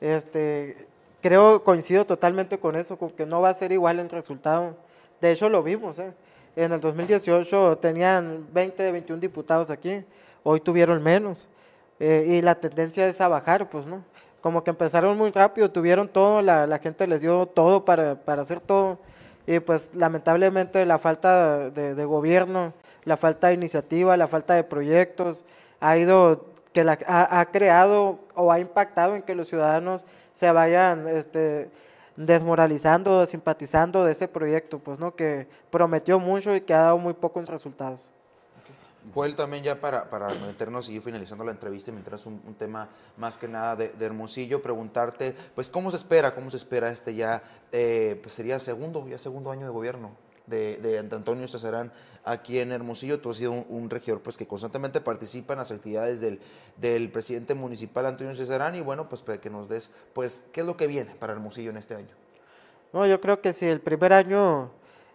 Este, 0.00 0.88
creo, 1.22 1.62
coincido 1.62 2.04
totalmente 2.04 2.58
con 2.58 2.74
eso, 2.74 2.98
con 2.98 3.10
que 3.10 3.26
no 3.26 3.40
va 3.40 3.50
a 3.50 3.54
ser 3.54 3.70
igual 3.70 4.00
el 4.00 4.10
resultado. 4.10 4.76
De 5.20 5.30
hecho, 5.30 5.48
lo 5.48 5.62
vimos, 5.62 6.00
¿eh? 6.00 6.12
En 6.56 6.72
el 6.72 6.80
2018 6.80 7.78
tenían 7.78 8.46
20 8.52 8.82
de 8.82 8.92
21 8.92 9.20
diputados 9.20 9.70
aquí, 9.70 10.04
hoy 10.42 10.60
tuvieron 10.60 11.00
menos. 11.00 11.48
Eh, 12.00 12.26
y 12.28 12.42
la 12.42 12.56
tendencia 12.56 13.06
es 13.06 13.20
a 13.20 13.28
bajar, 13.28 13.70
pues, 13.70 13.86
¿no? 13.86 14.02
Como 14.44 14.62
que 14.62 14.68
empezaron 14.68 15.16
muy 15.16 15.30
rápido, 15.30 15.70
tuvieron 15.70 16.06
todo, 16.06 16.42
la, 16.42 16.78
gente 16.78 17.06
les 17.06 17.22
dio 17.22 17.46
todo 17.46 17.86
para, 17.86 18.14
para 18.14 18.42
hacer 18.42 18.60
todo. 18.60 18.98
Y 19.46 19.58
pues 19.60 19.94
lamentablemente 19.94 20.84
la 20.84 20.98
falta 20.98 21.70
de, 21.70 21.94
de 21.94 22.04
gobierno, 22.04 22.74
la 23.04 23.16
falta 23.16 23.48
de 23.48 23.54
iniciativa, 23.54 24.18
la 24.18 24.28
falta 24.28 24.52
de 24.52 24.62
proyectos, 24.62 25.46
ha 25.80 25.96
ido, 25.96 26.44
que 26.74 26.82
ha, 26.82 27.40
ha 27.40 27.46
creado 27.52 28.18
o 28.34 28.52
ha 28.52 28.60
impactado 28.60 29.16
en 29.16 29.22
que 29.22 29.34
los 29.34 29.48
ciudadanos 29.48 30.04
se 30.34 30.52
vayan 30.52 31.08
este, 31.08 31.70
desmoralizando, 32.14 33.24
simpatizando 33.24 34.04
de 34.04 34.12
ese 34.12 34.28
proyecto, 34.28 34.78
pues, 34.78 34.98
¿no? 34.98 35.16
Que 35.16 35.48
prometió 35.70 36.18
mucho 36.18 36.54
y 36.54 36.60
que 36.60 36.74
ha 36.74 36.82
dado 36.82 36.98
muy 36.98 37.14
pocos 37.14 37.48
resultados. 37.48 38.10
Joel, 39.12 39.36
también 39.36 39.62
ya 39.62 39.80
para, 39.80 40.08
para 40.08 40.28
meternos 40.34 40.88
y 40.88 40.94
ir 40.94 41.02
finalizando 41.02 41.44
la 41.44 41.50
entrevista, 41.50 41.92
mientras 41.92 42.24
un, 42.26 42.40
tema 42.56 42.88
más 43.16 43.36
que 43.36 43.48
nada 43.48 43.76
de, 43.76 43.92
Hermosillo, 44.00 44.62
preguntarte, 44.62 45.34
pues, 45.54 45.68
¿cómo 45.68 45.90
se 45.90 45.96
espera? 45.96 46.34
¿Cómo 46.34 46.50
se 46.50 46.56
espera 46.56 46.90
este 46.90 47.14
ya, 47.14 47.42
eh, 47.72 48.18
pues 48.22 48.34
sería 48.34 48.58
segundo, 48.58 49.06
ya 49.08 49.18
segundo 49.18 49.50
año 49.50 49.66
de 49.66 49.72
gobierno 49.72 50.12
de, 50.46 50.78
de 50.78 50.98
Antonio 50.98 51.46
Cesarán 51.48 51.92
aquí 52.24 52.58
en 52.58 52.72
Hermosillo? 52.72 53.20
Tú 53.20 53.30
has 53.30 53.36
sido 53.36 53.52
un, 53.52 53.66
un 53.68 53.90
regidor, 53.90 54.20
pues, 54.20 54.36
que 54.36 54.46
constantemente 54.46 55.00
participa 55.00 55.54
en 55.54 55.58
las 55.58 55.70
actividades 55.70 56.20
del, 56.20 56.40
del 56.76 57.10
presidente 57.10 57.54
municipal 57.54 58.06
Antonio 58.06 58.34
Cesarán 58.34 58.74
y, 58.76 58.80
bueno, 58.80 59.08
pues, 59.08 59.22
para 59.22 59.38
que 59.38 59.50
nos 59.50 59.68
des, 59.68 59.90
pues, 60.12 60.44
¿qué 60.52 60.60
es 60.60 60.66
lo 60.66 60.76
que 60.76 60.86
viene 60.86 61.14
para 61.18 61.32
Hermosillo 61.32 61.70
en 61.70 61.76
este 61.76 61.94
año? 61.94 62.14
No, 62.94 63.04
yo 63.06 63.20
creo 63.20 63.40
que 63.40 63.52
si 63.52 63.66
el 63.66 63.80
primer 63.80 64.12
año 64.12 64.70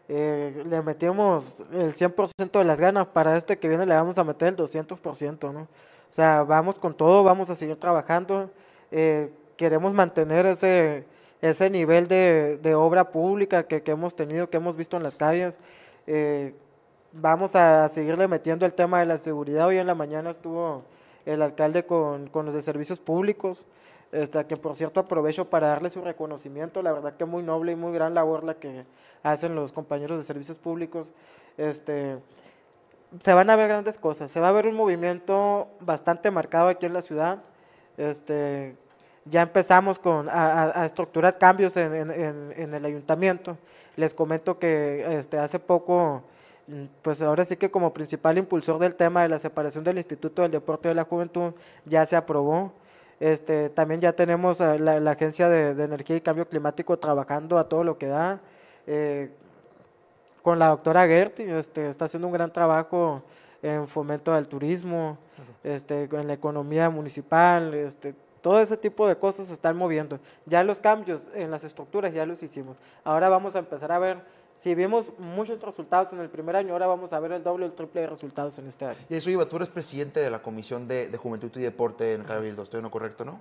eh, 0.10 0.63
le 0.65 0.82
metimos 0.82 1.63
el 1.72 1.93
100% 1.93 2.60
de 2.60 2.65
las 2.65 2.80
ganas, 2.80 3.08
para 3.08 3.38
este 3.38 3.60
que 3.60 3.69
viene 3.69 3.86
le 3.86 3.95
vamos 3.95 4.17
a 4.17 4.24
meter 4.24 4.50
el 4.50 4.58
200%, 4.58 5.54
¿no? 5.54 5.62
O 5.62 5.67
sea, 6.12 6.43
vamos 6.43 6.76
con 6.80 6.95
todo, 6.95 7.24
vamos 7.24 7.50
a 7.52 7.56
seguir 7.56 7.76
trabajando, 7.76 8.50
eh, 8.91 9.32
queremos 9.56 9.93
mantener 9.93 10.48
ese, 10.48 11.06
ese 11.41 11.69
nivel 11.69 12.08
de, 12.08 12.74
obra 12.76 13.12
pública 13.12 13.67
que, 13.67 13.84
que 13.84 13.91
hemos 13.91 14.15
tenido, 14.15 14.50
que 14.50 14.58
hemos 14.58 14.76
visto 14.76 14.98
en 14.98 15.04
las 15.04 15.15
calles. 15.15 15.60
eh, 16.08 16.56
vamos 17.12 17.56
a 17.56 17.88
seguirle 17.88 18.28
metiendo 18.28 18.65
el 18.65 18.74
tema 18.74 19.00
de 19.00 19.06
la 19.06 19.17
seguridad. 19.17 19.67
Hoy 19.67 19.78
en 19.78 19.88
la 19.88 19.95
mañana 19.95 20.30
estuvo 20.30 20.84
el 21.26 21.41
alcalde 21.41 21.86
con, 21.86 22.28
con 22.28 22.45
los 22.45 22.56
de 22.56 22.62
servicios 22.62 23.00
públicos, 23.00 23.65
este, 24.12 24.45
que 24.45 24.58
por 24.58 24.76
cierto 24.76 25.00
aprovecho 25.00 25.50
para 25.50 25.67
darle 25.67 25.89
su 25.89 26.02
reconocimiento, 26.02 26.82
la 26.82 26.91
verdad 26.91 27.13
que 27.15 27.26
muy 27.26 27.43
noble 27.43 27.74
y 27.74 27.76
muy 27.76 27.93
gran 27.93 28.13
labor 28.13 28.43
la 28.43 28.56
que 28.56 28.82
hacen 29.24 29.56
los 29.56 29.72
compañeros 29.72 30.17
de 30.17 30.24
servicios 30.24 30.58
públicos. 30.58 31.12
Este, 31.58 32.17
se 33.22 33.34
van 33.34 33.50
a 33.50 33.56
ver 33.56 33.67
grandes 33.69 33.98
cosas, 33.98 34.30
se 34.32 34.39
va 34.39 34.50
a 34.50 34.52
ver 34.52 34.67
un 34.67 34.76
movimiento 34.76 35.67
bastante 35.80 36.32
marcado 36.32 36.67
aquí 36.69 36.86
en 36.86 36.93
la 36.93 37.02
ciudad. 37.02 37.39
Este, 37.98 38.76
ya 39.26 39.41
empezamos 39.41 40.00
con, 40.00 40.28
a, 40.30 40.86
estructurar 40.86 41.38
cambios 41.38 41.76
en, 41.78 41.93
en- 41.93 42.54
en- 42.56 42.74
el 42.74 42.86
ayuntamiento. 42.86 43.58
Les 43.95 44.13
comento 44.13 44.58
que 44.60 45.17
este, 45.17 45.38
hace 45.38 45.60
poco, 45.60 46.24
pues 47.02 47.22
ahora 47.22 47.43
sí 47.45 47.58
que 47.58 47.69
como 47.72 47.91
principal 47.93 48.38
impulsor 48.38 48.80
del 48.80 48.95
tema 48.95 49.24
de 49.24 49.30
la 49.30 49.39
separación 49.39 49.84
del 49.84 49.98
Instituto 49.98 50.41
del 50.43 50.52
Deporte 50.52 50.88
de 50.88 50.95
la 50.95 51.04
Juventud, 51.04 51.54
ya 51.86 52.06
se 52.06 52.15
aprobó. 52.15 52.72
Este, 53.20 53.70
también 53.70 54.02
ya 54.02 54.14
tenemos 54.14 54.62
a 54.62 54.78
la, 54.78 55.00
la 55.00 55.12
Agencia 55.12 55.50
de, 55.50 55.76
de 55.76 55.84
Energía 55.84 56.16
y 56.16 56.22
Cambio 56.22 56.48
Climático 56.48 56.98
trabajando 56.98 57.58
a 57.58 57.68
todo 57.68 57.84
lo 57.84 57.98
que 57.98 58.08
da. 58.08 58.40
eh, 58.88 59.30
con 60.42 60.58
la 60.58 60.70
doctora 60.70 61.06
Gerti, 61.06 61.44
este, 61.44 61.90
está 61.90 62.06
haciendo 62.06 62.28
un 62.28 62.34
gran 62.34 62.52
trabajo 62.52 63.22
en 63.62 63.88
fomento 63.88 64.34
del 64.34 64.48
turismo, 64.48 65.18
este, 65.64 66.04
en 66.12 66.28
la 66.28 66.34
economía 66.34 66.90
municipal, 66.90 67.74
este, 67.74 68.16
todo 68.42 68.60
ese 68.62 68.78
tipo 68.78 69.08
de 69.08 69.18
cosas 69.18 69.48
se 69.48 69.54
están 69.54 69.76
moviendo. 69.76 70.18
Ya 70.46 70.64
los 70.64 70.80
cambios 70.80 71.30
en 71.36 71.52
las 71.52 71.64
estructuras 71.66 72.14
ya 72.14 72.26
los 72.26 72.42
hicimos. 72.42 72.78
Ahora 73.04 73.28
vamos 73.28 73.56
a 73.56 73.60
empezar 73.60 73.92
a 73.92 74.00
ver, 74.00 74.18
si 74.60 74.76
vimos 74.76 75.13
muchos 75.17 75.62
resultados 75.62 76.12
en 76.12 76.19
el 76.19 76.30
primer 76.30 76.58
año, 76.58 76.74
ahora 76.74 76.86
vamos 76.86 77.13
a 77.13 77.19
ver 77.22 77.32
el 77.32 77.41
doble 77.41 77.63
o 77.63 77.67
el 77.69 77.74
triple 77.74 78.02
de 78.02 78.08
resultados 78.08 78.60
en 78.60 78.67
este 78.67 78.86
año. 78.86 78.98
Y 79.08 79.15
eso 79.15 79.30
iba, 79.30 79.45
tú 79.45 79.56
eres 79.56 79.69
presidente 79.69 80.19
de 80.19 80.30
la 80.30 80.41
Comisión 80.41 80.86
de, 80.86 81.08
de 81.08 81.17
Juventud 81.17 81.50
y 81.56 81.62
Deporte 81.62 82.13
en 82.13 82.26
Cabildo, 82.26 82.63
¿estoy 82.63 82.80
en 82.80 82.84
lo 82.84 82.91
correcto, 82.91 83.24
no? 83.24 83.39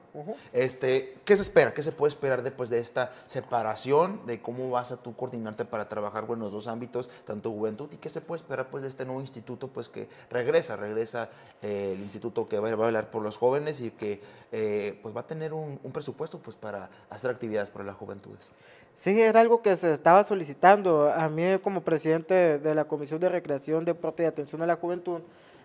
este, 0.52 1.18
¿Qué 1.24 1.34
se 1.34 1.42
espera? 1.42 1.74
¿Qué 1.74 1.82
se 1.82 1.90
puede 1.90 2.10
esperar 2.10 2.42
después 2.44 2.70
de 2.70 2.78
esta 2.78 3.10
separación? 3.26 4.20
¿De 4.26 4.40
cómo 4.40 4.70
vas 4.70 4.92
a 4.92 4.96
tú 4.96 5.16
coordinarte 5.16 5.64
para 5.64 5.88
trabajar 5.88 6.24
bueno, 6.24 6.44
en 6.44 6.44
los 6.44 6.52
dos 6.52 6.68
ámbitos, 6.68 7.10
tanto 7.24 7.50
juventud? 7.50 7.88
¿Y 7.90 7.96
qué 7.96 8.10
se 8.10 8.20
puede 8.20 8.40
esperar 8.40 8.70
pues, 8.70 8.82
de 8.82 8.88
este 8.88 9.04
nuevo 9.04 9.20
instituto 9.20 9.66
pues, 9.66 9.88
que 9.88 10.08
regresa? 10.30 10.76
Regresa 10.76 11.30
eh, 11.62 11.94
el 11.96 12.00
instituto 12.00 12.48
que 12.48 12.60
va, 12.60 12.72
va 12.76 12.84
a 12.84 12.86
hablar 12.86 13.10
por 13.10 13.22
los 13.22 13.36
jóvenes 13.36 13.80
y 13.80 13.90
que 13.90 14.20
eh, 14.52 14.96
pues, 15.02 15.16
va 15.16 15.22
a 15.22 15.26
tener 15.26 15.52
un, 15.52 15.80
un 15.82 15.90
presupuesto 15.90 16.38
pues, 16.38 16.56
para 16.56 16.88
hacer 17.10 17.28
actividades 17.28 17.70
para 17.70 17.84
las 17.84 17.96
juventudes. 17.96 18.52
Sí, 18.98 19.22
era 19.22 19.38
algo 19.38 19.62
que 19.62 19.76
se 19.76 19.92
estaba 19.92 20.24
solicitando. 20.24 21.08
A 21.08 21.28
mí 21.28 21.56
como 21.62 21.82
presidente 21.82 22.58
de 22.58 22.74
la 22.74 22.84
Comisión 22.86 23.20
de 23.20 23.28
Recreación, 23.28 23.84
Deporte 23.84 24.24
y 24.24 24.26
Atención 24.26 24.60
a 24.60 24.66
la 24.66 24.74
Juventud, 24.74 25.20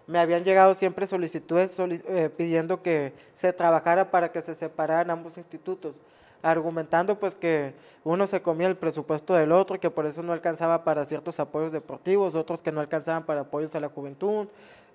me 0.05 0.19
habían 0.19 0.43
llegado 0.43 0.75
siempre 0.75 1.07
solicitudes 1.07 1.71
soli- 1.71 2.03
eh, 2.07 2.29
pidiendo 2.29 2.83
que 2.83 3.11
se 3.33 3.51
trabajara 3.51 4.11
para 4.11 4.31
que 4.31 4.39
se 4.43 4.53
separaran 4.53 5.09
ambos 5.09 5.39
institutos, 5.39 5.99
argumentando 6.43 7.17
pues 7.19 7.33
que 7.33 7.73
uno 8.03 8.27
se 8.27 8.39
comía 8.43 8.67
el 8.67 8.75
presupuesto 8.75 9.33
del 9.33 9.51
otro, 9.51 9.79
que 9.79 9.89
por 9.89 10.05
eso 10.05 10.21
no 10.21 10.31
alcanzaba 10.31 10.83
para 10.83 11.03
ciertos 11.03 11.39
apoyos 11.39 11.71
deportivos, 11.71 12.35
otros 12.35 12.61
que 12.61 12.71
no 12.71 12.81
alcanzaban 12.81 13.23
para 13.23 13.41
apoyos 13.41 13.73
a 13.73 13.79
la 13.79 13.89
juventud, 13.89 14.45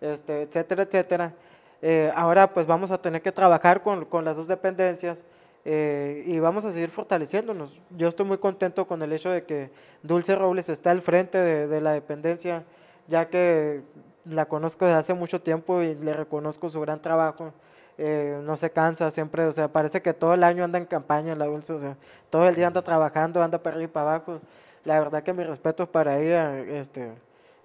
este, 0.00 0.42
etcétera, 0.42 0.84
etcétera. 0.84 1.32
Eh, 1.82 2.12
ahora 2.14 2.54
pues 2.54 2.66
vamos 2.68 2.92
a 2.92 2.98
tener 3.02 3.20
que 3.20 3.32
trabajar 3.32 3.82
con, 3.82 4.04
con 4.04 4.24
las 4.24 4.36
dos 4.36 4.46
dependencias 4.46 5.24
eh, 5.64 6.22
y 6.26 6.38
vamos 6.38 6.64
a 6.64 6.72
seguir 6.72 6.90
fortaleciéndonos. 6.90 7.78
Yo 7.90 8.08
estoy 8.08 8.26
muy 8.26 8.38
contento 8.38 8.86
con 8.86 9.02
el 9.02 9.12
hecho 9.12 9.30
de 9.30 9.44
que 9.44 9.70
Dulce 10.02 10.34
Robles 10.34 10.68
está 10.68 10.90
al 10.90 11.02
frente 11.02 11.38
de, 11.38 11.80
la 11.80 11.92
dependencia, 11.92 12.64
ya 13.06 13.28
que 13.28 13.82
la 14.24 14.46
conozco 14.46 14.84
desde 14.84 14.98
hace 14.98 15.14
mucho 15.14 15.40
tiempo 15.40 15.82
y 15.82 15.94
le 15.94 16.12
reconozco 16.12 16.70
su 16.70 16.80
gran 16.80 17.02
trabajo. 17.02 17.52
Eh, 17.98 18.40
no 18.44 18.56
se 18.56 18.70
cansa 18.70 19.10
siempre, 19.10 19.44
o 19.44 19.52
sea, 19.52 19.68
parece 19.72 20.00
que 20.00 20.14
todo 20.14 20.32
el 20.34 20.44
año 20.44 20.62
anda 20.64 20.78
en 20.78 20.86
campaña 20.86 21.34
la 21.34 21.46
Dulce, 21.46 21.72
o 21.72 21.78
sea, 21.78 21.96
todo 22.30 22.48
el 22.48 22.54
día 22.54 22.68
anda 22.68 22.82
trabajando, 22.82 23.42
anda 23.42 23.62
para 23.62 23.76
arriba 23.76 23.90
y 23.90 23.92
para 23.92 24.14
abajo. 24.14 24.40
La 24.84 25.00
verdad 25.00 25.22
que 25.22 25.32
mi 25.32 25.42
respeto 25.44 25.82
es 25.82 25.88
para 25.88 26.18
ella, 26.20 26.58
este, 26.60 27.12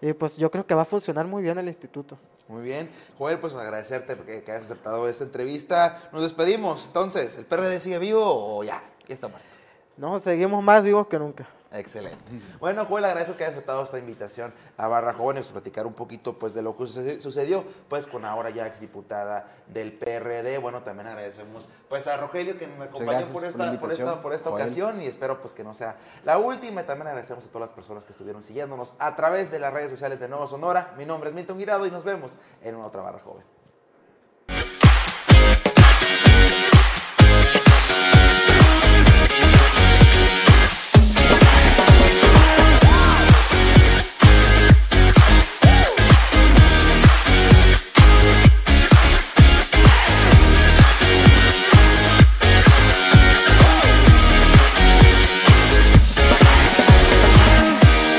y 0.04 0.12
pues 0.12 0.36
yo 0.36 0.52
creo 0.52 0.68
que 0.68 0.76
va 0.76 0.82
a 0.82 0.86
funcionar 0.86 1.28
muy 1.28 1.42
bien 1.42 1.58
el 1.58 1.68
instituto. 1.70 2.18
Muy 2.50 2.62
bien. 2.62 2.90
Joel, 3.18 3.40
pues 3.40 3.54
agradecerte 3.54 4.18
que, 4.18 4.44
que 4.44 4.52
hayas 4.52 4.66
aceptado 4.66 5.08
esta 5.08 5.24
entrevista. 5.24 5.98
Nos 6.12 6.24
despedimos. 6.24 6.88
Entonces, 6.88 7.38
¿el 7.38 7.46
PRD 7.46 7.80
sigue 7.80 8.00
vivo 8.00 8.22
o 8.26 8.66
ya? 8.66 8.84
Ya 9.08 9.14
está 9.14 9.30
muerto. 9.30 9.48
No, 9.96 10.20
seguimos 10.20 10.62
más 10.62 10.84
vivos 10.84 11.08
que 11.08 11.18
nunca. 11.18 11.48
Excelente. 11.76 12.32
Bueno, 12.60 12.86
Joel, 12.86 13.04
agradezco 13.06 13.36
que 13.36 13.44
hayas 13.46 13.56
aceptado 13.56 13.84
esta 13.84 13.98
invitación 13.98 14.54
a 14.78 14.88
Barra 14.88 15.12
Jóvenes, 15.14 15.48
platicar 15.48 15.88
un 15.88 15.94
poquito 15.94 16.38
pues 16.38 16.54
de 16.54 16.62
lo 16.62 16.78
que 16.78 16.84
suce- 16.88 17.20
sucedió 17.20 17.64
pues 17.90 18.06
con 18.06 18.26
ahora 18.26 18.52
ya 18.52 18.68
exdiputada 18.68 19.48
del 19.66 19.92
PRD. 19.92 20.60
Bueno, 20.60 20.84
también 20.84 21.08
agradecemos 21.08 21.68
pues 21.90 22.06
a 22.06 22.16
Rogelio 22.18 22.60
que 22.60 22.68
me 22.68 22.86
acompañó 22.86 23.26
por 23.28 23.44
esta, 23.44 23.80
por 23.80 23.92
esta, 23.92 24.22
por 24.22 24.34
esta 24.36 24.50
Joel. 24.52 24.62
ocasión 24.62 25.02
y 25.02 25.08
espero 25.08 25.42
pues 25.42 25.54
que 25.54 25.64
no 25.64 25.74
sea 25.74 25.98
la 26.24 26.38
última. 26.38 26.84
También 26.84 27.08
agradecemos 27.08 27.44
a 27.46 27.48
todas 27.48 27.70
las 27.70 27.76
personas 27.76 28.06
que 28.06 28.12
estuvieron 28.12 28.44
siguiéndonos 28.44 28.94
a 29.00 29.16
través 29.16 29.50
de 29.50 29.58
las 29.58 29.74
redes 29.74 29.90
sociales 29.90 30.20
de 30.20 30.28
Nuevo 30.28 30.46
Sonora. 30.46 30.94
Mi 30.96 31.06
nombre 31.08 31.30
es 31.32 31.36
Milton 31.36 31.58
Guirado 31.58 31.88
y 31.88 31.92
nos 31.92 32.04
vemos 32.04 32.34
en 32.62 32.76
una 32.76 32.86
otra 32.86 33.02
Barra 33.02 33.18
Joven. 33.20 33.44